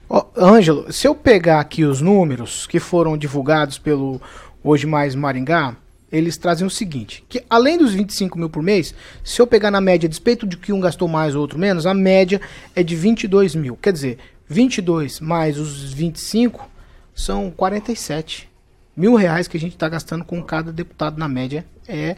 [0.09, 4.21] Oh, Ângelo, se eu pegar aqui os números que foram divulgados pelo
[4.63, 5.77] Hoje Mais Maringá,
[6.13, 8.95] eles trazem o seguinte: que além dos 25 mil por mês,
[9.25, 11.95] se eu pegar na média, despeito de que um gastou mais ou outro menos, a
[11.95, 12.41] média
[12.77, 13.77] é de 22 mil.
[13.77, 16.71] Quer dizer, 22 mais os 25
[17.15, 18.51] são 47
[18.97, 22.17] mil reais que a gente está gastando com cada deputado na média é,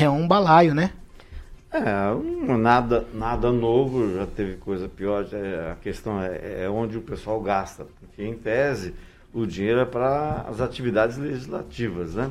[0.00, 0.92] é um balaio, né?
[1.72, 5.24] É, um, nada, nada novo, já teve coisa pior.
[5.70, 8.92] a questão é, é onde o pessoal gasta, porque em tese
[9.32, 12.30] o dinheiro é para as atividades legislativas, né?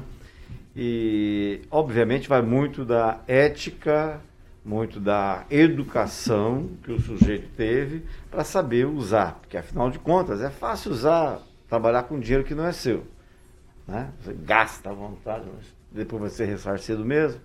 [0.82, 4.22] E obviamente vai muito da ética,
[4.64, 10.50] muito da educação que o sujeito teve para saber usar, porque afinal de contas é
[10.50, 13.04] fácil usar, trabalhar com dinheiro que não é seu
[13.90, 14.10] né?
[14.22, 15.46] Você gasta à vontade,
[15.92, 17.42] depois vai ser ressarcido mesmo.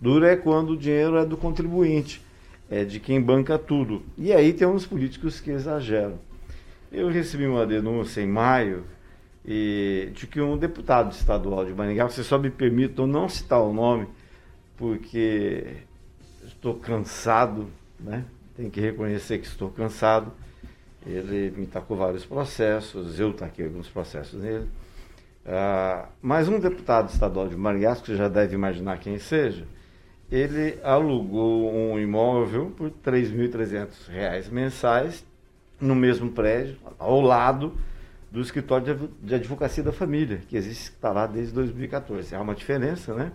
[0.00, 2.22] Duro é quando o dinheiro é do contribuinte,
[2.70, 4.02] é de quem banca tudo.
[4.16, 6.18] E aí tem uns políticos que exageram.
[6.90, 8.84] Eu recebi uma denúncia em maio
[9.44, 13.72] e, de que um deputado estadual de Maringá, você só me permitam não citar o
[13.72, 14.08] nome,
[14.76, 15.76] porque
[16.46, 17.68] estou cansado,
[18.00, 18.24] né?
[18.56, 20.32] Tem que reconhecer que estou cansado.
[21.06, 24.66] Ele me tacou vários processos, eu taquei alguns processos nele.
[25.44, 29.66] Uh, mas um deputado estadual de Maringá, que você já deve imaginar quem seja,
[30.32, 35.22] ele alugou um imóvel por R$ 3.300 mensais
[35.78, 37.74] no mesmo prédio, ao lado
[38.34, 42.34] do escritório de advocacia da família, que existe, está lá desde 2014.
[42.34, 43.30] Há uma diferença, né?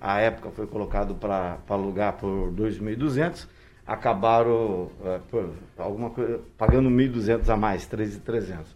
[0.00, 3.48] A época foi colocado para alugar por 2.200,
[3.84, 8.66] acabaram uh, por alguma coisa, pagando 1.200 a mais, 3.300.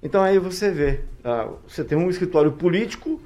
[0.00, 3.20] Então aí você vê, uh, você tem um escritório político,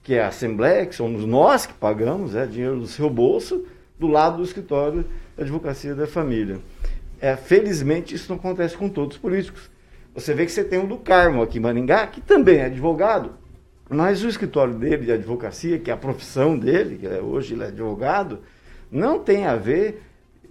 [0.00, 3.66] que é a Assembleia, que somos nós que pagamos, é dinheiro do seu bolso,
[3.98, 5.04] do lado do escritório
[5.36, 6.60] da Advocacia da Família.
[7.20, 9.71] É, felizmente isso não acontece com todos os políticos.
[10.14, 13.32] Você vê que você tem o do Carmo aqui em Maringá, que também é advogado,
[13.88, 17.64] mas o escritório dele de advocacia, que é a profissão dele, que é, hoje ele
[17.64, 18.40] é advogado,
[18.90, 20.02] não tem a ver,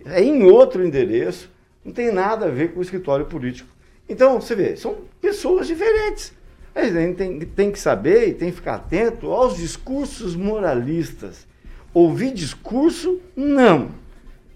[0.06, 1.50] é em outro endereço,
[1.86, 3.70] não tem nada a ver com o escritório político.
[4.10, 6.34] Então, você vê, são pessoas diferentes.
[6.74, 11.48] A gente tem, tem que saber e tem que ficar atento aos discursos moralistas.
[11.94, 13.92] Ouvir discurso, não.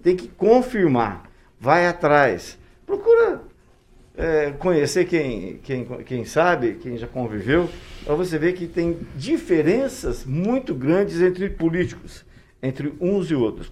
[0.01, 1.29] Tem que confirmar.
[1.59, 2.57] Vai atrás.
[2.85, 3.41] Procura
[4.17, 7.69] é, conhecer quem, quem, quem sabe, quem já conviveu,
[8.03, 12.25] para você ver que tem diferenças muito grandes entre políticos,
[12.61, 13.71] entre uns e outros.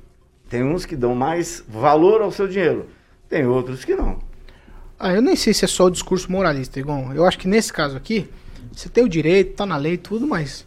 [0.49, 2.87] Tem uns que dão mais valor ao seu dinheiro,
[3.29, 4.19] tem outros que não.
[4.99, 7.13] Ah, eu nem sei se é só o discurso moralista, Igor.
[7.15, 8.29] Eu acho que nesse caso aqui,
[8.71, 10.65] você tem o direito, tá na lei tudo, mas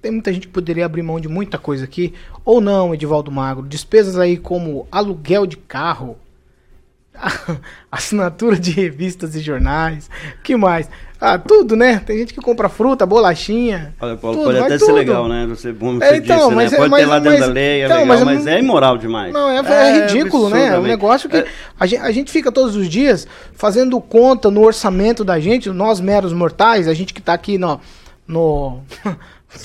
[0.00, 2.14] tem muita gente que poderia abrir mão de muita coisa aqui.
[2.44, 3.66] Ou não, Edivaldo Magro.
[3.66, 6.16] Despesas aí como aluguel de carro,
[7.90, 10.10] assinatura de revistas e jornais,
[10.42, 10.88] que mais?
[11.20, 12.02] Ah, tudo, né?
[12.04, 13.94] Tem gente que compra fruta, bolachinha.
[13.98, 14.86] Olha, Paulo, tudo, pode até tudo.
[14.86, 15.46] ser legal, né?
[15.48, 16.76] Você, é, você então, disse, mas né?
[16.76, 18.58] É, pode mas, ter lá dentro mas, da lei, é então, legal, mas, mas, é
[18.58, 19.32] imoral demais.
[19.32, 20.74] Não, é, é, é ridículo, né?
[20.74, 21.42] É um negócio que
[21.80, 25.98] a, gente, a gente fica todos os dias fazendo conta no orçamento da gente, nós
[25.98, 27.80] meros mortais, a gente que tá aqui no...
[28.28, 28.82] no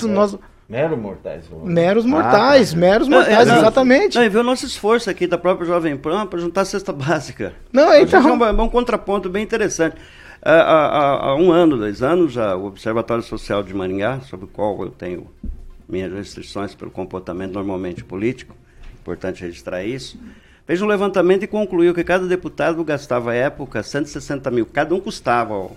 [0.08, 0.38] nós,
[0.70, 1.48] Meros mortais.
[1.64, 2.78] Meros mortais, ah, tá.
[2.78, 4.14] meros mortais, é, exatamente.
[4.16, 6.92] Não, e ver o nosso esforço aqui da própria Jovem Pan para juntar a cesta
[6.92, 7.52] básica.
[7.72, 8.20] Não, então...
[8.20, 9.96] É um, é um contraponto bem interessante.
[10.40, 14.48] Há, há, há, um ano, dois anos, já, o Observatório Social de Maringá, sobre o
[14.48, 15.26] qual eu tenho
[15.88, 18.54] minhas restrições pelo comportamento normalmente político,
[19.00, 20.20] importante registrar isso,
[20.64, 25.00] fez um levantamento e concluiu que cada deputado gastava à época 160 mil, cada um
[25.00, 25.68] custava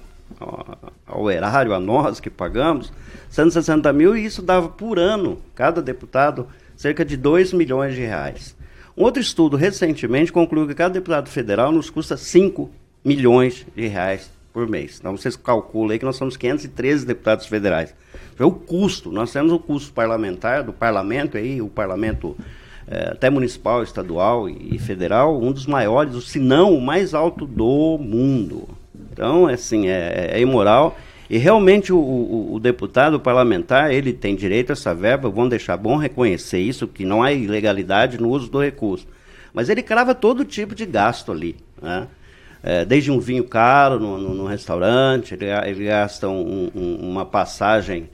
[1.07, 2.91] ao, erário, a nós que pagamos,
[3.29, 8.55] 160 mil, e isso dava por ano, cada deputado, cerca de 2 milhões de reais.
[8.95, 12.69] Um outro estudo recentemente concluiu que cada deputado federal nos custa 5
[13.03, 14.97] milhões de reais por mês.
[14.99, 17.93] Então vocês calculam aí que nós somos 513 deputados federais.
[18.37, 22.37] É o custo, nós temos o custo parlamentar do parlamento aí, o parlamento
[22.87, 27.97] é, até municipal, estadual e federal, um dos maiores, se não o mais alto do
[27.97, 28.67] mundo.
[29.13, 30.97] Então, assim, é, é imoral.
[31.29, 35.77] E realmente o, o, o, deputado parlamentar, ele tem direito a essa verba, vamos deixar
[35.77, 39.07] bom reconhecer isso, que não há ilegalidade no uso do recurso.
[39.53, 41.55] Mas ele crava todo tipo de gasto ali.
[41.81, 42.07] Né?
[42.61, 47.25] É, desde um vinho caro no, no, no restaurante, ele, ele gasta um, um, uma
[47.25, 48.09] passagem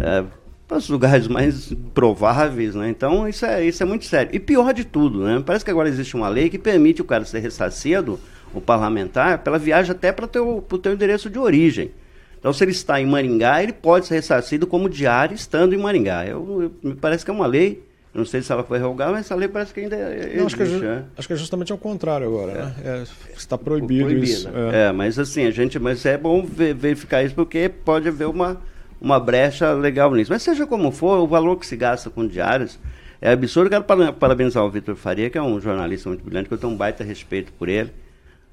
[0.00, 0.24] é,
[0.66, 2.90] para os lugares mais prováveis, né?
[2.90, 4.30] Então isso é, isso é muito sério.
[4.34, 5.42] E pior de tudo, né?
[5.44, 8.20] Parece que agora existe uma lei que permite o cara ser ressarcido,
[8.54, 11.90] o parlamentar, pela viagem até para o teu, teu endereço de origem.
[12.38, 16.24] Então, se ele está em Maringá, ele pode ser ressarcido como diário estando em Maringá.
[16.24, 17.82] Eu, eu, me parece que é uma lei.
[18.14, 20.36] Não sei se ela foi revogada, mas essa lei parece que ainda existe.
[20.36, 21.04] Não, acho, que é, né?
[21.16, 22.54] acho que é justamente ao contrário agora, é.
[22.54, 22.74] né?
[22.84, 23.04] É,
[23.36, 24.48] está proibido, proibido isso.
[24.72, 24.86] É.
[24.88, 24.92] é.
[24.92, 28.60] mas assim, a gente, mas é bom verificar isso porque pode haver uma,
[29.00, 30.32] uma brecha legal nisso.
[30.32, 32.78] Mas seja como for, o valor que se gasta com diários
[33.20, 33.70] é absurdo.
[33.70, 33.84] Quero
[34.14, 37.04] parabenizar o Vitor Faria, que é um jornalista muito brilhante, que eu tenho um baita
[37.04, 37.92] respeito por ele.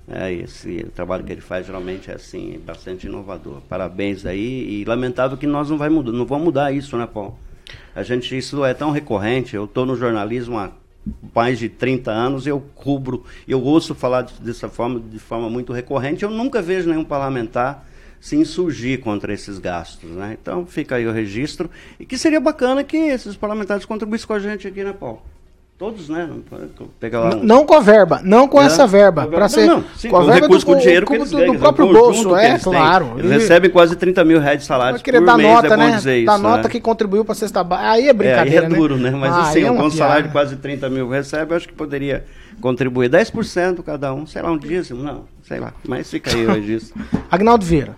[0.07, 3.61] É, esse o trabalho que ele faz geralmente é assim, bastante inovador.
[3.67, 7.37] Parabéns aí e lamentável que nós não vai mudar, não vamos mudar isso, né, Paulo?
[7.95, 9.55] A gente isso é tão recorrente.
[9.55, 10.71] Eu estou no jornalismo há
[11.33, 16.23] mais de 30 anos, eu cubro, eu ouço falar dessa forma, de forma muito recorrente.
[16.23, 17.85] Eu nunca vejo nenhum parlamentar
[18.19, 20.37] se insurgir contra esses gastos, né?
[20.39, 24.39] Então fica aí o registro e que seria bacana que esses parlamentares contribuíssem com a
[24.39, 25.21] gente aqui, né, Paulo?
[25.77, 26.29] Todos, né?
[27.01, 27.43] Pegar lá um...
[27.43, 29.27] Não com a verba, não com é, essa verba.
[29.27, 31.45] Para ser não, sim, com a verba recurso, do, com o dinheiro que eles do,
[31.45, 33.15] do próprio bolso, é, claro.
[33.17, 33.33] Eles e...
[33.33, 35.91] recebem quase 30 mil reais de salário por dar mês, nota, é né?
[35.97, 36.37] dizer isso.
[36.37, 36.69] nota né?
[36.69, 37.89] que contribuiu para a cesta básica.
[37.91, 39.11] Aí é brincadeira, é, aí é duro, né?
[39.11, 39.17] né?
[39.17, 42.23] Mas ah, assim, é um salário de quase 30 mil recebe, eu acho que poderia
[42.61, 45.73] contribuir 10% cada um, sei lá, um dízimo, não, sei lá.
[45.85, 46.93] Mas fica aí hoje isso.
[47.29, 47.97] Agnaldo Vieira.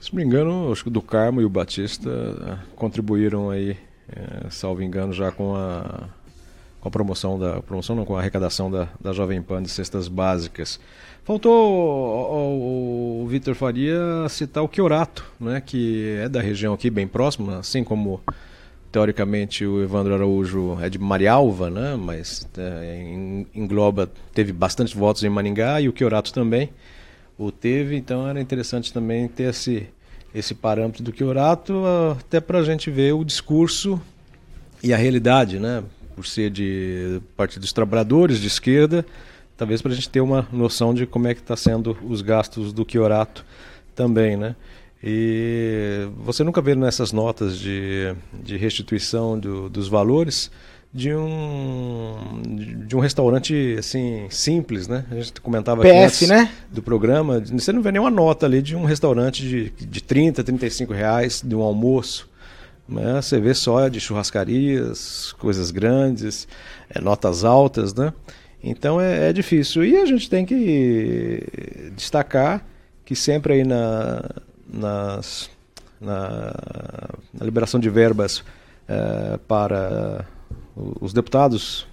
[0.00, 3.76] Se não me engano, acho que o do Carmo e o Batista eh, contribuíram aí,
[4.08, 6.08] é, salvo engano, já com a
[6.80, 10.08] com a promoção da promoção não, com a arrecadação da, da Jovem Pan de cestas
[10.08, 10.80] básicas.
[11.24, 17.58] Faltou o, Vitor Faria citar o Chiorato, né, que é da região aqui bem próxima,
[17.58, 18.20] assim como
[18.90, 25.28] teoricamente o Evandro Araújo é de Marialva, né, mas é, engloba teve bastante votos em
[25.28, 26.70] Maningá e o Chiorato também
[27.38, 29.86] o teve, então era interessante também ter esse
[30.32, 31.82] esse parâmetro do Chiorato
[32.18, 34.00] até para a gente ver o discurso
[34.82, 35.82] e a realidade, né?
[36.20, 39.06] Por ser de Partido dos Trabalhadores, de esquerda,
[39.56, 42.74] talvez para a gente ter uma noção de como é que está sendo os gastos
[42.74, 43.42] do Chiorato
[43.94, 44.54] também, né?
[45.02, 50.50] E você nunca vê nessas notas de, de restituição do, dos valores
[50.92, 52.42] de um
[52.86, 55.06] de um restaurante assim simples, né?
[55.10, 56.50] A gente comentava PF, né?
[56.70, 60.92] do programa, você não vê nenhuma nota ali de um restaurante de, de 30, 35
[60.92, 62.28] reais de um almoço.
[62.90, 63.22] Né?
[63.22, 66.48] Você vê só de churrascarias, coisas grandes,
[66.88, 68.12] é, notas altas, né?
[68.62, 69.84] Então é, é, difícil.
[69.84, 72.66] E a gente tem que destacar
[73.04, 74.28] que sempre aí na,
[74.68, 75.48] nas,
[76.00, 76.52] na,
[77.32, 78.42] na liberação de verbas
[78.88, 80.26] é, para
[81.00, 81.86] os deputados,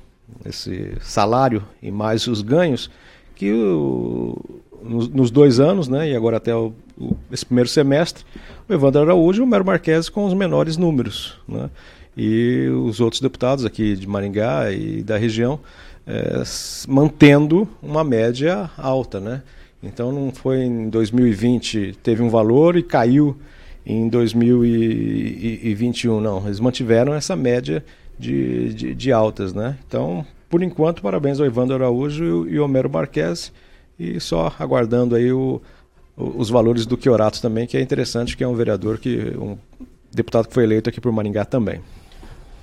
[0.45, 2.89] esse salário e mais os ganhos,
[3.35, 8.25] que o, nos, nos, dois anos, né, e agora até o, o, esse primeiro semestre,
[8.67, 11.37] o Evandro Araújo e o Mero Marques com os menores números.
[11.47, 11.69] Né?
[12.15, 15.59] E os outros deputados aqui de Maringá e da região
[16.05, 16.43] é,
[16.87, 19.19] mantendo uma média alta.
[19.19, 19.41] Né?
[19.81, 23.37] Então não foi em 2020 teve um valor e caiu
[23.85, 26.45] em 2021, não.
[26.45, 27.85] Eles mantiveram essa média
[28.19, 29.53] de, de, de altas.
[29.53, 29.77] Né?
[29.87, 33.53] Então, por enquanto, parabéns ao Evandro Araújo e ao Homero Marques
[33.97, 35.61] e só aguardando aí o,
[36.17, 39.55] os valores do Chiorato também, que é interessante, que é um vereador que um
[40.11, 41.81] deputado que foi eleito aqui por Maringá também.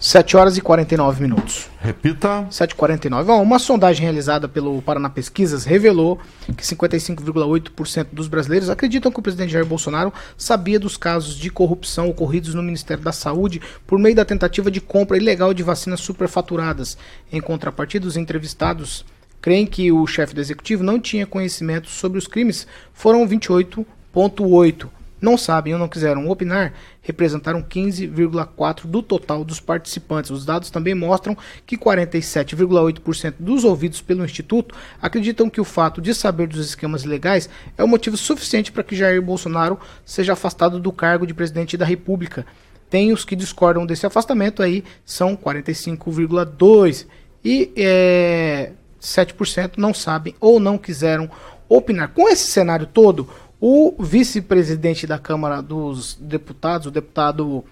[0.05, 1.71] 7 horas e 49 minutos.
[1.81, 2.47] Repita.
[2.51, 3.41] 7h49.
[3.41, 6.19] Uma sondagem realizada pelo Paraná Pesquisas revelou
[6.55, 12.11] que 55,8% dos brasileiros acreditam que o presidente Jair Bolsonaro sabia dos casos de corrupção
[12.11, 16.99] ocorridos no Ministério da Saúde por meio da tentativa de compra ilegal de vacinas superfaturadas.
[17.33, 19.07] Em contrapartida, os entrevistados
[19.45, 24.89] creem que o chefe do executivo não tinha conhecimento sobre os crimes foram 28,8.
[25.21, 26.73] Não sabem ou não quiseram opinar,
[27.03, 30.31] representaram 15,4% do total dos participantes.
[30.31, 31.37] Os dados também mostram
[31.67, 37.51] que 47,8% dos ouvidos pelo Instituto acreditam que o fato de saber dos esquemas ilegais
[37.77, 41.85] é o motivo suficiente para que Jair Bolsonaro seja afastado do cargo de presidente da
[41.85, 42.47] República.
[42.89, 47.07] Tem os que discordam desse afastamento aí, são 45,2%.
[47.47, 48.73] E é,
[49.05, 51.31] 7% não sabem ou não quiseram
[51.69, 52.09] opinar.
[52.09, 53.29] Com esse cenário todo,
[53.61, 57.65] o vice-presidente da Câmara dos Deputados, o deputado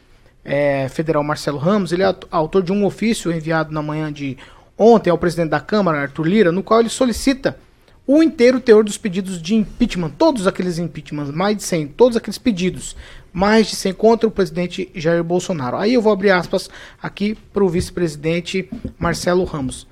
[0.45, 4.37] é, federal Marcelo Ramos, ele é autor de um ofício enviado na manhã de
[4.77, 7.57] ontem ao presidente da Câmara, Arthur Lira, no qual ele solicita
[8.07, 12.39] o inteiro teor dos pedidos de impeachment, todos aqueles impeachments, mais de 100, todos aqueles
[12.39, 12.97] pedidos,
[13.33, 15.77] mais de 100 contra o presidente Jair Bolsonaro.
[15.77, 16.69] Aí eu vou abrir aspas
[17.01, 18.69] aqui para o vice-presidente
[18.99, 19.87] Marcelo Ramos.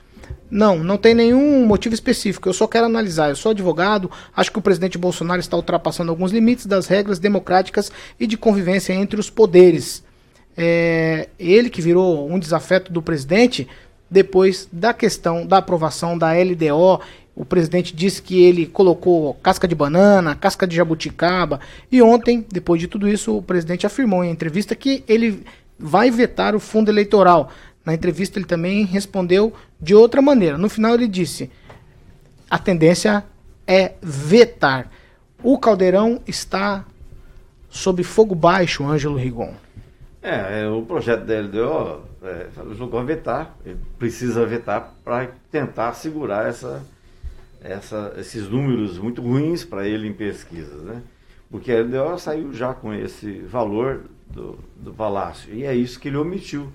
[0.50, 2.48] Não, não tem nenhum motivo específico.
[2.48, 3.28] Eu só quero analisar.
[3.28, 4.10] Eu sou advogado.
[4.34, 8.92] Acho que o presidente Bolsonaro está ultrapassando alguns limites das regras democráticas e de convivência
[8.92, 10.02] entre os poderes.
[10.56, 13.68] É, ele que virou um desafeto do presidente
[14.10, 17.00] depois da questão da aprovação da LDO.
[17.36, 21.60] O presidente disse que ele colocou casca de banana, casca de jabuticaba.
[21.92, 25.44] E ontem, depois de tudo isso, o presidente afirmou em entrevista que ele
[25.78, 27.50] vai vetar o fundo eleitoral.
[27.90, 30.56] Na entrevista, ele também respondeu de outra maneira.
[30.56, 31.50] No final, ele disse:
[32.48, 33.24] a tendência
[33.66, 34.88] é vetar.
[35.42, 36.84] O caldeirão está
[37.68, 39.52] sob fogo baixo, Ângelo Rigon.
[40.22, 43.58] É, é o projeto da LDO é, jogou a vetar,
[43.98, 46.86] precisa vetar para tentar segurar essa,
[47.60, 51.02] essa, esses números muito ruins para ele em pesquisas, né?
[51.50, 56.06] Porque a LDO saiu já com esse valor do, do palácio, e é isso que
[56.06, 56.70] ele omitiu.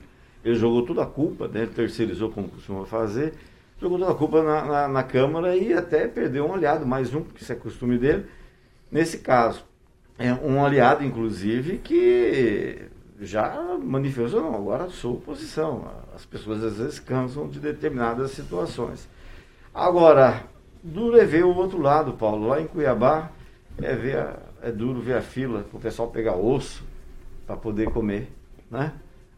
[0.45, 1.65] Ele jogou toda a culpa, né?
[1.65, 3.33] terceirizou como costuma fazer,
[3.81, 7.23] jogou toda a culpa na, na, na, Câmara e até perdeu um aliado, mais um,
[7.23, 8.27] que isso é costume dele,
[8.91, 9.65] nesse caso.
[10.19, 12.79] É um aliado, inclusive, que
[13.19, 15.91] já manifestou, não, agora sou oposição.
[16.13, 19.09] As pessoas às vezes cansam de determinadas situações.
[19.73, 20.43] Agora,
[20.83, 22.49] duro é ver o outro lado, Paulo.
[22.49, 23.31] Lá em Cuiabá
[23.81, 26.83] é, ver a, é duro ver a fila, o pessoal pegar osso
[27.47, 28.31] para poder comer,
[28.69, 28.93] né?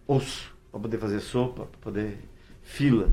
[0.05, 2.17] Osso para poder fazer sopa, para poder
[2.63, 3.09] fila.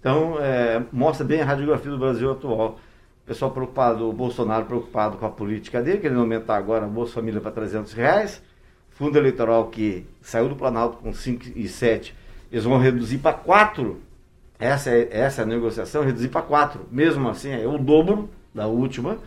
[0.00, 2.80] Então, é, mostra bem a radiografia do Brasil atual.
[3.24, 7.14] O pessoal preocupado, o Bolsonaro preocupado com a política dele, querendo aumentar agora a Bolsa
[7.14, 8.42] Família para 300 reais.
[8.90, 12.14] Fundo eleitoral que saiu do Planalto com 5 e 7,
[12.50, 14.00] eles vão reduzir para 4.
[14.58, 16.86] Essa é, essa é a negociação, reduzir para 4.
[16.90, 19.18] Mesmo assim, é o dobro da última,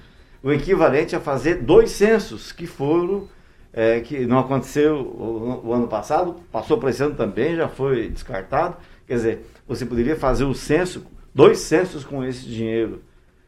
[0.43, 3.30] o equivalente a fazer dois censos que foram
[3.74, 8.09] é, que não aconteceu o, o, ano passado, passou para esse ano também, já foi
[8.09, 8.78] descartado.
[9.07, 13.01] Quer dizer, você poderia fazer o censo, dois censos com esse dinheiro.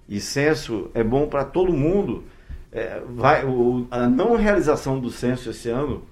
[0.07, 2.23] E censo é bom para todo mundo.
[2.71, 6.03] É, vai, o, a não realização do censo esse ano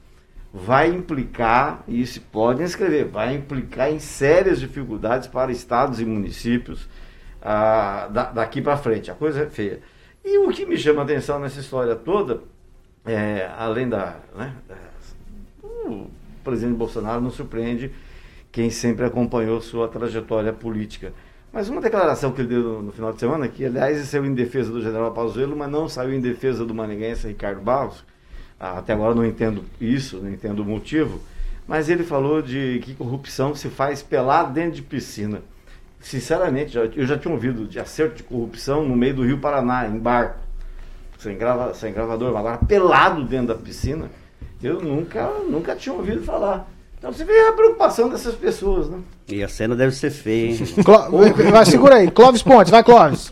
[0.53, 6.89] vai implicar, e se podem escrever, vai implicar em sérias dificuldades para estados e municípios
[7.41, 9.09] ah, da, daqui para frente.
[9.09, 9.79] A coisa é feia.
[10.23, 12.41] E o que me chama a atenção nessa história toda
[13.05, 14.53] é, além da, né,
[15.63, 16.07] O
[16.43, 17.91] presidente Bolsonaro não surpreende
[18.51, 21.13] quem sempre acompanhou sua trajetória política.
[21.51, 24.71] Mas uma declaração que ele deu no, final de semana, que aliás saiu em defesa
[24.71, 28.05] do general Pazuello, mas não saiu em defesa do maninguense Ricardo Barros,
[28.59, 31.19] até agora não entendo isso, não entendo o motivo,
[31.67, 35.41] mas ele falou de que corrupção se faz pelado dentro de piscina.
[35.99, 39.97] Sinceramente, eu já tinha ouvido de acerto de corrupção no meio do Rio Paraná, em
[39.97, 40.39] barco
[41.21, 44.09] sem, grava, sem gravador, agora pelado dentro da piscina,
[44.61, 46.67] eu nunca, nunca tinha ouvido falar.
[46.97, 48.99] Então você vê a preocupação dessas pessoas, né?
[49.27, 50.57] E a cena deve ser feia, hein?
[51.51, 52.11] vai, segura aí.
[52.11, 53.31] Clóvis Pontes, vai, Clóvis.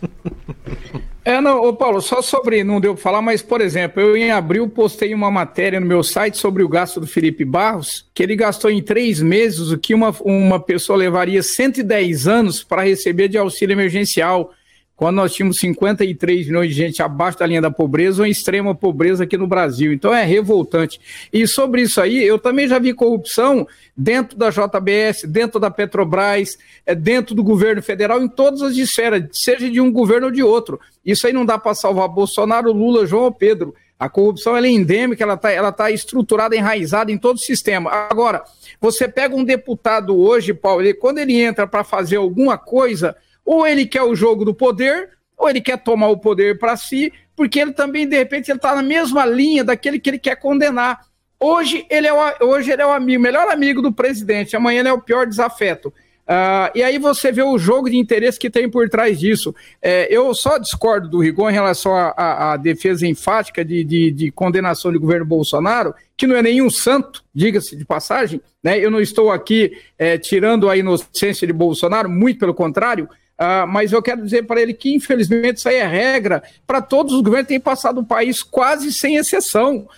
[1.24, 4.30] É, não, ô Paulo, só sobre, não deu para falar, mas, por exemplo, eu em
[4.30, 8.34] abril postei uma matéria no meu site sobre o gasto do Felipe Barros, que ele
[8.34, 13.36] gastou em três meses o que uma, uma pessoa levaria 110 anos para receber de
[13.36, 14.52] auxílio emergencial
[15.00, 18.74] quando nós tínhamos 53 milhões de gente abaixo da linha da pobreza ou em extrema
[18.74, 19.94] pobreza aqui no Brasil.
[19.94, 21.00] Então é revoltante.
[21.32, 26.50] E sobre isso aí, eu também já vi corrupção dentro da JBS, dentro da Petrobras,
[26.84, 30.42] é, dentro do governo federal, em todas as esferas, seja de um governo ou de
[30.42, 30.78] outro.
[31.02, 33.74] Isso aí não dá para salvar Bolsonaro, Lula, João ou Pedro.
[33.98, 37.90] A corrupção é endêmica, ela está ela tá estruturada, enraizada em todo o sistema.
[37.90, 38.44] Agora,
[38.78, 43.16] você pega um deputado hoje, Paulo, ele, quando ele entra para fazer alguma coisa
[43.50, 47.12] ou ele quer o jogo do poder, ou ele quer tomar o poder para si,
[47.34, 51.00] porque ele também, de repente, ele está na mesma linha daquele que ele quer condenar.
[51.40, 54.88] Hoje ele é o, hoje ele é o amigo, melhor amigo do presidente, amanhã ele
[54.88, 55.88] é o pior desafeto.
[55.88, 59.52] Uh, e aí você vê o jogo de interesse que tem por trás disso.
[59.82, 64.92] É, eu só discordo do Rigon em relação à defesa enfática de, de, de, condenação
[64.92, 68.40] do governo Bolsonaro, que não é nenhum santo, diga-se de passagem.
[68.62, 68.78] Né?
[68.78, 73.08] Eu não estou aqui é, tirando a inocência de Bolsonaro, muito pelo contrário,
[73.40, 77.14] Uh, mas eu quero dizer para ele que, infelizmente, isso aí é regra para todos
[77.14, 79.88] os governos que têm passado o país quase sem exceção.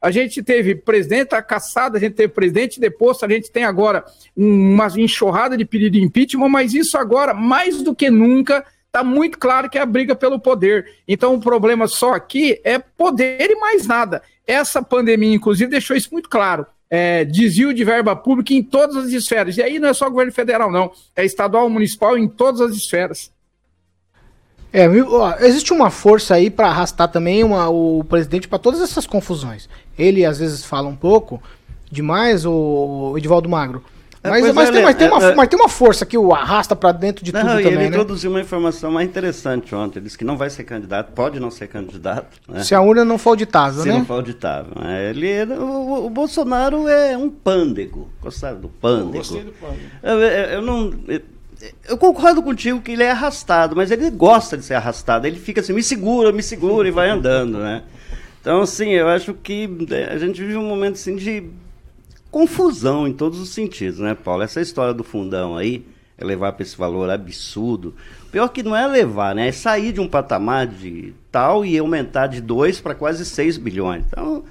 [0.00, 4.04] A gente teve presidente caçado, a gente teve presidente deposto, a gente tem agora
[4.36, 9.38] uma enxurrada de pedido de impeachment, mas isso agora, mais do que nunca, está muito
[9.38, 10.86] claro que é a briga pelo poder.
[11.08, 14.22] Então o problema só aqui é poder e mais nada.
[14.46, 16.66] Essa pandemia, inclusive, deixou isso muito claro.
[16.94, 19.56] É, desvio de verba pública em todas as esferas.
[19.56, 20.92] E aí não é só governo federal, não.
[21.16, 23.32] É estadual, municipal, em todas as esferas.
[24.70, 29.06] É, ó, existe uma força aí para arrastar também uma, o presidente para todas essas
[29.06, 29.70] confusões.
[29.98, 31.42] Ele às vezes fala um pouco
[31.90, 33.82] demais, o Edivaldo Magro.
[34.24, 36.76] É, mas, mas, tem, mas, tem uma, é, mas tem uma força que o arrasta
[36.76, 37.86] para dentro de não, tudo também, ele né?
[37.86, 39.98] introduziu uma informação mais interessante ontem.
[39.98, 42.38] Ele disse que não vai ser candidato, pode não ser candidato.
[42.48, 42.62] Né?
[42.62, 43.94] Se a urna não for auditável, Se né?
[43.94, 44.72] Se não for auditável.
[44.80, 45.10] Né?
[45.10, 48.08] Ele, o, o, Bolsonaro é um pândego.
[48.20, 49.08] Gostaram do pândego?
[49.08, 49.90] Eu gostei do pândego.
[50.02, 50.94] Eu, eu, eu não...
[51.88, 55.26] Eu concordo contigo que ele é arrastado, mas ele gosta de ser arrastado.
[55.26, 57.82] Ele fica assim, me segura, me segura e vai andando, né?
[58.40, 61.48] Então, assim, eu acho que é, a gente vive um momento assim de
[62.32, 64.42] confusão em todos os sentidos, né, Paulo?
[64.42, 65.84] Essa história do fundão aí,
[66.16, 67.94] é levar para esse valor absurdo.
[68.32, 69.48] Pior que não é levar, né?
[69.48, 74.04] É sair de um patamar de tal e aumentar de 2 para quase 6 bilhões.
[74.08, 74.42] Então,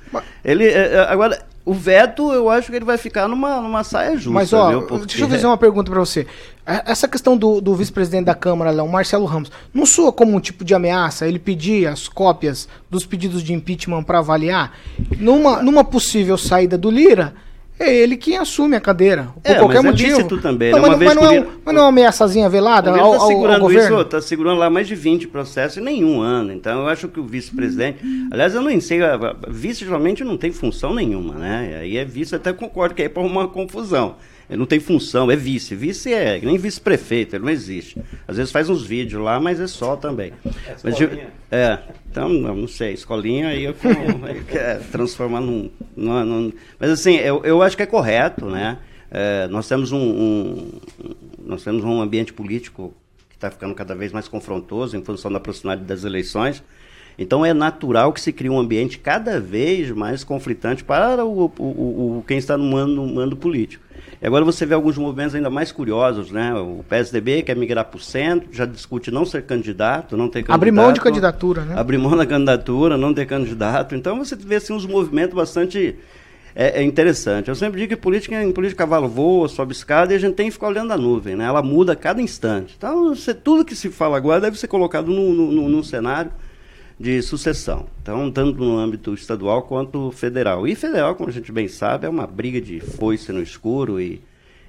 [0.45, 0.65] ele.
[0.65, 4.31] É, é, agora, o veto, eu acho que ele vai ficar numa, numa saia justa.
[4.31, 4.81] Mas, ó, viu?
[4.83, 5.05] Porque...
[5.07, 6.27] deixa eu fazer uma pergunta para você.
[6.65, 10.63] Essa questão do, do vice-presidente da Câmara, o Marcelo Ramos, não soa como um tipo
[10.63, 14.77] de ameaça ele pedir as cópias dos pedidos de impeachment para avaliar?
[15.17, 17.33] Numa, numa possível saída do Lira
[17.81, 19.29] é ele quem assume a cadeira.
[19.43, 20.37] Por é, qualquer mas é motivo.
[20.37, 20.89] É também, não, né?
[20.89, 24.21] mas, mas, não é, mas não é uma ameaçazinha velada ao, tá segurando isso, está
[24.21, 26.53] segurando lá mais de 20 processos em nenhum ano.
[26.53, 27.99] Então eu acho que o vice-presidente.
[28.31, 28.99] Aliás, eu não sei,
[29.47, 31.79] vice geralmente não tem função nenhuma, né?
[31.81, 34.15] Aí é vice, até concordo que aí é por uma confusão.
[34.51, 35.73] Ele não tem função, é vice.
[35.73, 37.97] Vice é nem vice-prefeito, ele não existe.
[38.27, 40.33] Às vezes faz uns vídeos lá, mas é só também.
[40.45, 40.95] É, mas,
[41.49, 41.79] é
[42.11, 47.61] então, não sei, escolinha aí eu quero transformar num, num, num, Mas assim, eu, eu
[47.61, 48.77] acho que é correto, né?
[49.09, 50.71] É, nós temos um, um,
[51.45, 52.93] nós temos um ambiente político
[53.29, 56.61] que está ficando cada vez mais confrontoso em função da proximidade das eleições.
[57.17, 62.17] Então é natural que se crie um ambiente cada vez mais conflitante para o, o,
[62.19, 63.90] o quem está no mando, no mando político.
[64.21, 66.53] E agora você vê alguns movimentos ainda mais curiosos, né?
[66.53, 70.55] O PSDB quer migrar para o centro, já discute não ser candidato, não ter candidato.
[70.55, 71.73] Abrir mão de candidatura, né?
[71.75, 73.95] Abrir mão da candidatura, não ter candidato.
[73.95, 75.97] Então você vê assim, uns movimentos bastante
[76.55, 77.49] é, é, interessante.
[77.49, 80.45] Eu sempre digo que política, em política cavalo voa, sobe escada e a gente tem
[80.47, 81.45] que ficar olhando a nuvem, né?
[81.45, 82.75] Ela muda a cada instante.
[82.77, 86.31] Então, você, tudo que se fala agora deve ser colocado num, cenário
[87.01, 87.87] de sucessão.
[88.01, 90.67] Então, tanto no âmbito estadual quanto federal.
[90.67, 94.21] E federal, como a gente bem sabe, é uma briga de foice no escuro e,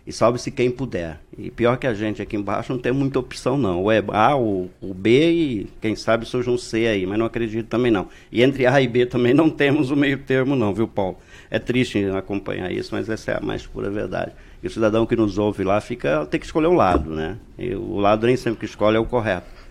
[0.07, 1.20] e salve-se quem puder.
[1.37, 3.83] E pior que a gente aqui embaixo não tem muita opção não.
[3.83, 7.26] Ou é A, ou o B e quem sabe surge um C aí, mas não
[7.26, 8.09] acredito também não.
[8.30, 11.18] E entre A e B também não temos o meio termo não, viu Paulo?
[11.51, 14.33] É triste acompanhar isso, mas essa é a mais pura verdade.
[14.62, 17.37] E o cidadão que nos ouve lá fica tem que escolher um lado, né?
[17.59, 19.62] E o lado nem sempre que escolhe é o correto.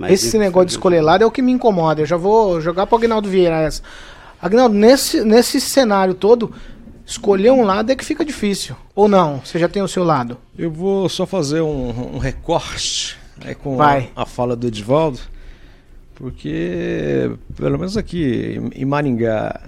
[0.00, 2.00] Mas Esse negócio de escolher lado é o que me incomoda.
[2.00, 3.82] Eu já vou jogar para o Agnaldo Vieira essa.
[4.40, 6.54] Agnaldo, nesse, nesse cenário todo,
[7.04, 8.74] escolher um lado é que fica difícil.
[8.94, 9.42] Ou não?
[9.44, 10.38] Você já tem o seu lado?
[10.56, 14.10] Eu vou só fazer um, um recorte né, com Vai.
[14.16, 15.20] a fala do Edvaldo,
[16.14, 19.60] porque, pelo menos aqui em Maringá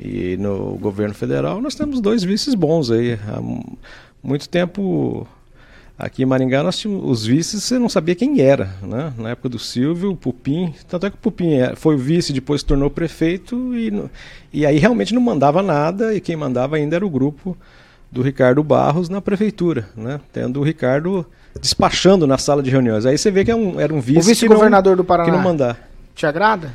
[0.00, 3.18] e no governo federal, nós temos dois vices bons aí.
[3.28, 3.42] Há
[4.22, 5.28] muito tempo
[5.98, 9.14] Aqui em Maringá nós tínhamos os vices, você não sabia quem era, né?
[9.16, 12.60] Na época do Silvio, o Pupim, tanto é que o Pupim é, foi vice, depois
[12.60, 13.90] se tornou prefeito e,
[14.52, 17.56] e aí realmente não mandava nada e quem mandava ainda era o grupo
[18.12, 20.20] do Ricardo Barros na prefeitura, né?
[20.32, 21.24] Tendo o Ricardo
[21.58, 23.06] despachando na sala de reuniões.
[23.06, 24.20] Aí você vê que é um, era um vice.
[24.20, 25.30] O vice-governador do Paraná.
[25.30, 25.88] Que não mandar.
[26.14, 26.72] Te agrada?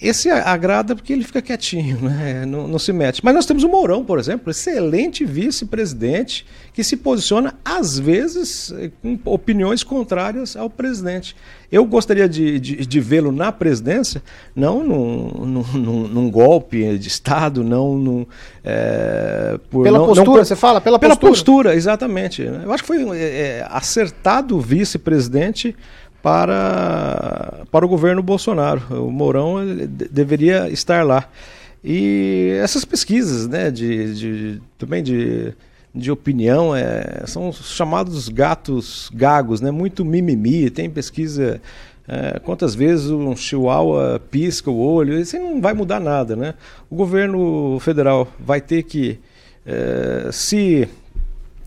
[0.00, 2.46] Esse agrada porque ele fica quietinho, né?
[2.46, 3.20] não, não, se mete.
[3.24, 8.72] Mas nós temos o Mourão, por exemplo, excelente vice-presidente, que se posiciona, às vezes,
[9.02, 11.34] com opiniões contrárias ao presidente.
[11.70, 14.22] Eu gostaria de, de, de vê-lo na presidência,
[14.54, 18.26] não num, num, num, golpe de Estado, não num.
[18.62, 20.80] É, por, pela não, postura, não, você fala?
[20.80, 21.32] Pela, pela postura.
[21.32, 22.42] postura, exatamente.
[22.42, 25.74] Eu acho que foi é, acertado o vice-presidente
[26.22, 28.82] para, para o governo Bolsonaro.
[29.06, 29.56] O Mourão
[30.10, 31.28] deveria estar lá.
[31.82, 35.54] E essas pesquisas né, de, de também de,
[35.94, 40.70] de opinião é, são chamados gatos gagos, né, muito mimimi.
[40.70, 41.60] Tem pesquisa
[42.08, 46.34] é, quantas vezes um chihuahua pisca o olho, isso não vai mudar nada.
[46.34, 46.54] Né?
[46.90, 49.20] O governo federal vai ter que
[49.64, 50.88] é, se,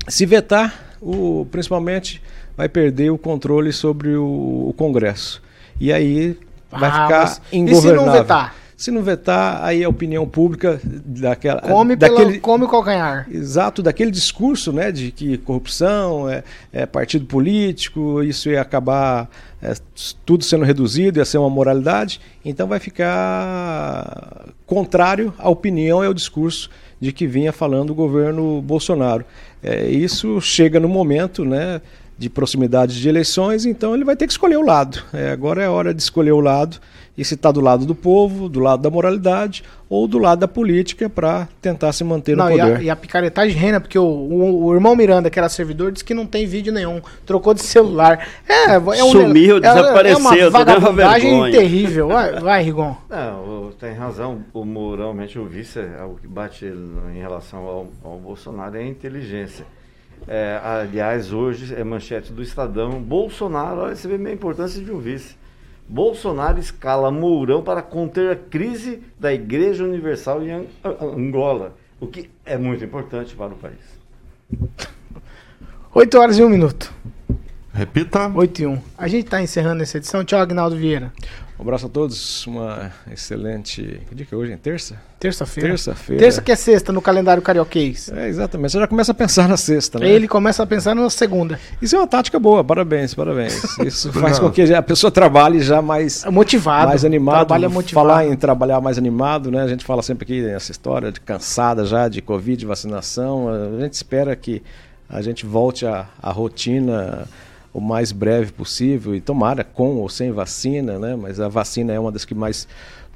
[0.08, 2.22] se vetar, o, principalmente
[2.56, 5.42] vai perder o controle sobre o, o Congresso.
[5.80, 6.38] E aí
[6.70, 7.90] vai ah, ficar ingovernável.
[7.90, 8.56] E se não vetar?
[8.78, 11.62] Se não vetar, aí a opinião pública daquela.
[11.62, 13.28] Come, daquele, pela, come o calcanhar.
[13.32, 16.44] Exato, daquele discurso né, de que corrupção é,
[16.74, 19.30] é partido político, isso ia acabar
[19.62, 19.76] é,
[20.26, 22.20] tudo sendo reduzido, ia ser uma moralidade.
[22.44, 26.68] Então vai ficar contrário à opinião e ao discurso
[27.02, 29.26] de que vinha falando o governo Bolsonaro.
[29.64, 31.82] É, isso chega no momento né,
[32.22, 35.02] de proximidade de eleições, então ele vai ter que escolher o lado.
[35.12, 36.78] É, agora é hora de escolher o lado
[37.18, 40.48] e se está do lado do povo, do lado da moralidade ou do lado da
[40.48, 42.76] política para tentar se manter Não, no e poder.
[42.78, 46.06] a, e a picaretagem reina, porque o, o- o irmão Miranda, que era servidor, disse
[46.06, 47.02] que não tem vídeo nenhum.
[47.26, 48.26] Trocou de celular.
[48.48, 52.08] É, é um, Sumiu, é, desapareceu, É uma vagabundagem terrível.
[52.08, 52.96] Vai, vai, Rigon.
[53.10, 54.40] Não, tem razão.
[54.54, 58.82] O Mourão, realmente, o vice, é o que bate em relação ao, ao Bolsonaro é
[58.82, 59.66] a inteligência.
[60.28, 63.02] É, aliás, hoje é manchete do Estadão.
[63.02, 65.36] Bolsonaro, olha, você vê a importância de um vice.
[65.90, 72.08] Bolsonaro escala Mourão para conter a crise da Igreja Universal em An- An- Angola, o
[72.08, 74.00] que é muito importante para o país.
[75.94, 76.94] 8 horas e 1 minuto.
[77.74, 78.28] Repita.
[78.34, 78.82] 8 e 1.
[78.98, 80.24] A gente tá encerrando essa edição.
[80.24, 81.12] Tchau, Agnaldo Vieira.
[81.62, 84.02] Um abraço a todos, uma excelente.
[84.10, 84.58] Que dia que é hoje?
[84.58, 85.00] Terça?
[85.20, 85.70] Terça-feira.
[85.70, 86.24] Terça-feira.
[86.24, 88.10] Terça que é sexta no calendário carioquês.
[88.12, 88.72] É, exatamente.
[88.72, 90.10] Você já começa a pensar na sexta, né?
[90.10, 91.60] Ele começa a pensar na segunda.
[91.80, 93.78] Isso é uma tática boa, parabéns, parabéns.
[93.78, 96.88] Isso faz com que a pessoa trabalhe já mais, Motivado.
[96.88, 97.46] mais animado.
[97.46, 98.08] Trabalha motivado.
[98.08, 99.62] Falar em trabalhar mais animado, né?
[99.62, 103.48] A gente fala sempre aqui nessa história de cansada já de Covid, vacinação.
[103.50, 104.64] A gente espera que
[105.08, 107.28] a gente volte à, à rotina
[107.74, 111.16] o mais breve possível e tomara com ou sem vacina, né?
[111.16, 112.68] Mas a vacina é uma das que mais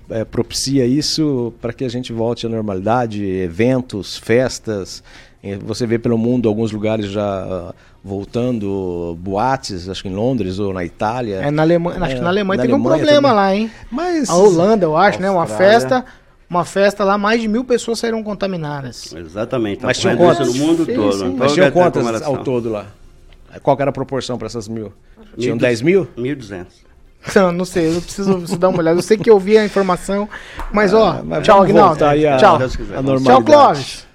[0.09, 5.03] eh, propicia isso para que a gente volte à normalidade, eventos, festas.
[5.63, 10.73] Você vê pelo mundo alguns lugares já ah, voltando, boates, acho que em Londres ou
[10.73, 11.35] na Itália.
[11.35, 13.35] É, na Alemanha, acho que na É, Alemanha na teve um Alemanha problema também.
[13.43, 13.71] lá, hein?
[13.91, 15.29] Mas A Holanda, eu acho, né?
[15.29, 15.79] Uma Austrália.
[15.79, 16.05] festa.
[16.49, 19.13] Uma festa lá, mais de mil pessoas saíram contaminadas.
[19.15, 20.47] Exatamente, tá Mas tinham quantas?
[20.47, 21.11] no mundo todo.
[21.13, 21.23] sim.
[21.25, 22.87] não Mas tô tinham quantas ao todo lá?
[23.61, 24.91] Qual que era a proporção para essas mil?
[25.37, 26.07] Tinham Mil 10 mil?
[26.17, 26.65] 1.200.
[27.35, 28.99] Não, não sei, eu preciso, preciso dar uma olhada.
[28.99, 30.29] Eu sei que eu vi a informação,
[30.71, 31.89] mas ó, Ah, mas tchau, vamos Agnaldo.
[31.95, 32.57] voltar aí a- Tchau.
[32.59, 32.97] Deus quiser.
[32.99, 33.43] a Tchau.
[33.43, 34.07] Clóvis.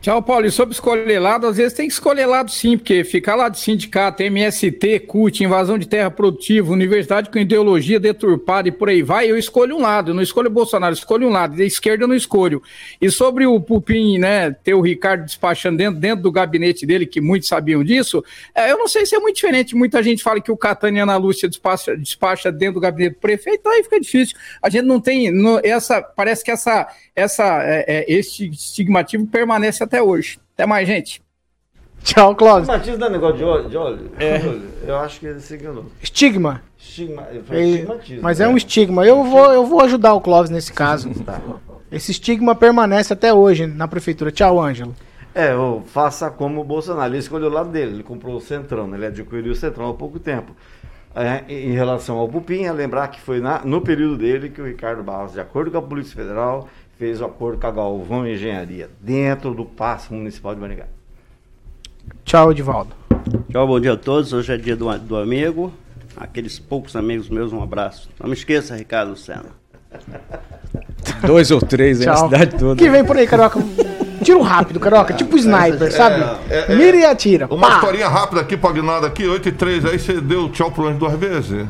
[0.00, 0.46] Tchau, Paulo.
[0.46, 3.58] E sobre escolher lado, às vezes tem que escolher lado sim, porque ficar lá de
[3.58, 9.30] sindicato, MST, CUT, invasão de terra produtiva, universidade com ideologia deturpada e por aí vai,
[9.30, 12.08] eu escolho um lado, eu não escolho Bolsonaro, eu escolho um lado, da esquerda eu
[12.08, 12.62] não escolho.
[12.98, 17.20] E sobre o Pupim, né, ter o Ricardo despachando dentro, dentro do gabinete dele, que
[17.20, 18.24] muitos sabiam disso,
[18.54, 19.76] é, eu não sei se é muito diferente.
[19.76, 23.20] Muita gente fala que o Catânia e Ana Lúcia despacha, despacha dentro do gabinete do
[23.20, 24.34] prefeito, aí fica difícil.
[24.62, 25.30] A gente não tem,
[25.62, 30.38] essa, parece que essa, essa, é, é, esse estigmatismo permanece hoje.
[30.54, 31.22] Até mais, gente.
[32.02, 32.66] Tchau, Clóvis.
[32.66, 33.68] Batismo não é negócio de óleo?
[33.68, 34.10] De óleo?
[34.86, 35.86] Eu acho que ele se enganou.
[36.02, 36.62] Estigma.
[36.78, 38.52] Estigma, É, estigmatismo, mas é né?
[38.52, 39.06] um estigma.
[39.06, 41.10] Eu vou, eu vou ajudar o Clóvis nesse caso.
[41.92, 44.30] Esse estigma permanece até hoje na prefeitura.
[44.30, 44.94] Tchau, Ângelo.
[45.34, 47.10] É, o faça como o Bolsonaro.
[47.10, 48.96] Ele escolheu o lado dele, ele comprou o Centrão, né?
[48.96, 50.52] ele adquiriu o Centrão há pouco tempo.
[51.14, 54.64] É, em relação ao Pupim, é lembrar que foi na- no período dele que o
[54.66, 56.68] Ricardo Barros, de acordo com a Polícia Federal,
[57.00, 60.84] fez o acordo com a Galvão Engenharia, dentro do Paço Municipal de Maringá.
[62.26, 62.90] Tchau, Edivaldo.
[63.50, 64.34] Tchau, bom dia a todos.
[64.34, 65.72] Hoje é dia do, do amigo.
[66.14, 68.10] Aqueles poucos amigos meus, um abraço.
[68.20, 69.46] Não me esqueça, Ricardo Lucena.
[71.26, 72.24] Dois ou três aí na Tchau.
[72.28, 72.76] cidade toda.
[72.76, 73.58] que vem por aí, Carioca?
[74.22, 75.14] Tiro rápido, Carioca.
[75.14, 76.22] Tipo sniper, sabe?
[76.50, 76.76] é, é.
[76.76, 77.46] Mira e atira.
[77.46, 77.74] Uma Pá!
[77.76, 80.98] historinha rápida aqui pro Aguinaldo aqui, 8 e 3, aí você deu tchau pro anjo
[80.98, 81.66] duas vezes.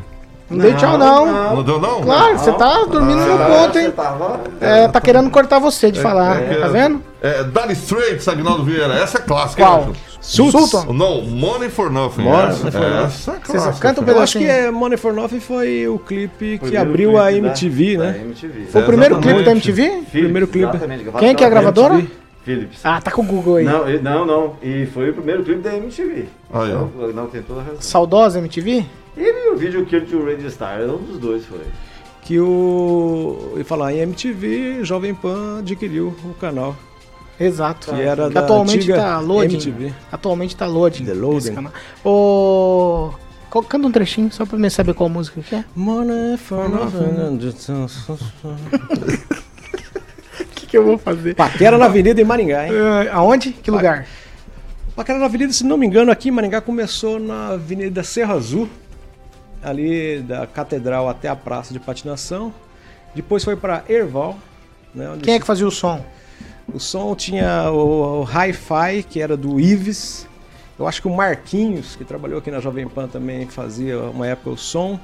[0.51, 1.55] Não dei tchau, não.
[1.55, 2.01] Não, deu não?
[2.01, 3.91] Claro, você tá dormindo no ponto, hein?
[3.91, 4.41] tava...
[4.59, 7.01] É, tá querendo cortar você de falar, tá vendo?
[7.21, 9.81] É, Dire Straits, Aguinaldo Vieira, essa é clássica, Qual?
[9.81, 10.11] hein, Anjo?
[10.21, 10.93] Sultan.
[10.93, 12.23] Não, Money for Nothing.
[12.23, 13.05] Money essa, for Nothing.
[13.05, 13.79] essa é clássica.
[13.79, 17.23] cantam um Eu acho que é Money for Nothing foi o clipe que abriu clipe
[17.23, 18.21] a MTV, da né?
[18.25, 18.65] MTV.
[18.71, 19.51] Foi o primeiro clipe da.
[19.51, 19.83] MTV?
[19.83, 20.77] Philips, primeiro clipe.
[21.17, 21.95] Quem é que é a gravadora?
[21.95, 22.21] MTV.
[22.43, 22.79] Philips.
[22.83, 23.65] Ah, tá com o Google aí.
[23.65, 24.55] Não, não, não.
[24.63, 26.25] E foi o primeiro clipe da MTV.
[26.51, 26.85] Aí, ó.
[26.99, 27.81] Não, não tem toda a razão.
[27.81, 28.85] Saudosa MTV?
[29.61, 31.61] O vídeo Kill to Radio Star, um dos dois foi.
[32.23, 33.53] Que o.
[33.59, 36.75] E falar em MTV, Jovem Pan adquiriu o canal.
[37.39, 37.93] Exato.
[37.93, 39.53] Que era Que da atualmente antiga tá loading.
[39.57, 39.93] MTV.
[40.11, 41.05] Atualmente tá loading.
[41.05, 41.55] The loading.
[42.03, 43.11] Ô.
[43.51, 45.63] qual- Canta um trechinho só pra mim saber qual música que é.
[45.75, 47.37] Money for Nothing.
[50.41, 51.35] O que, que eu vou fazer?
[51.35, 52.73] Paquera na Avenida em Maringá, hein?
[52.73, 53.51] Eh, aonde?
[53.51, 54.07] Que lugar?
[54.95, 58.67] Paquera na Avenida, se não me engano, aqui em Maringá começou na Avenida Serra Azul,
[59.63, 62.53] ali da Catedral até a Praça de Patinação.
[63.13, 64.37] Depois foi para Erval.
[64.93, 66.03] Né, Quem é que fazia o som?
[66.73, 70.27] O som tinha o, o Hi-Fi, que era do Ives.
[70.79, 74.49] Eu acho que o Marquinhos, que trabalhou aqui na Jovem Pan, também fazia uma época
[74.51, 74.99] o som.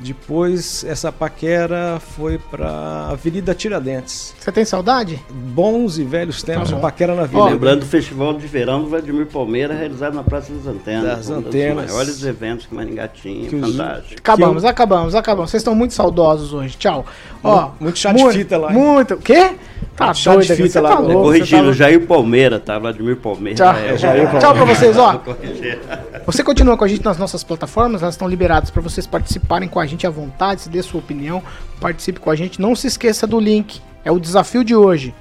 [0.00, 4.34] Depois essa paquera foi pra Avenida Tiradentes.
[4.38, 5.22] Você tem saudade?
[5.30, 6.80] Bons e velhos tempos Tá de bom.
[6.80, 7.44] paquera na vida.
[7.44, 11.04] lembrando do Festival de Verão do Vladimir Palmeira, realizado na Praça das Antenas.
[11.04, 11.84] Das um Antenas.
[11.86, 14.20] dos maiores eventos que Maringá tinha, Que os- fantástico.
[14.20, 15.50] Acabamos, acabamos, acabamos.
[15.50, 16.76] Vocês estão muito saudosos hoje.
[16.76, 17.06] Tchau.
[17.42, 18.78] Ó, muito chá de fita lá, hein?
[18.78, 19.14] Muito.
[19.14, 19.52] O quê?
[19.96, 20.62] Tá chá de doido aqui.
[20.64, 21.08] fita Você lá, tá né?
[21.08, 21.22] louco.
[21.28, 22.78] Corrigindo, tá Jair Palmeira, tá?
[22.78, 23.56] Vladimir Palmeira.
[23.56, 23.74] Tchau.
[23.76, 25.20] é, Tchau pra vocês, ó.
[26.26, 29.78] Você continua com a gente nas nossas plataformas, elas estão liberadas para vocês participarem com
[29.78, 31.42] a gente à vontade, se dê sua opinião,
[31.80, 32.60] participe com a gente.
[32.60, 35.14] Não se esqueça do link, é o desafio de hoje.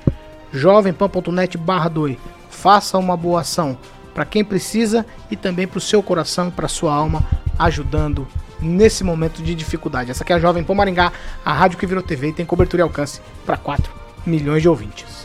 [0.51, 2.17] jovempan.net barra 2.
[2.49, 3.77] Faça uma boa ação
[4.13, 7.23] para quem precisa e também para o seu coração e para sua alma,
[7.57, 8.27] ajudando
[8.59, 10.11] nesse momento de dificuldade.
[10.11, 11.11] Essa aqui é a Jovem Pan Maringá,
[11.43, 13.91] a rádio que virou TV e tem cobertura e alcance para 4
[14.25, 15.22] milhões de ouvintes.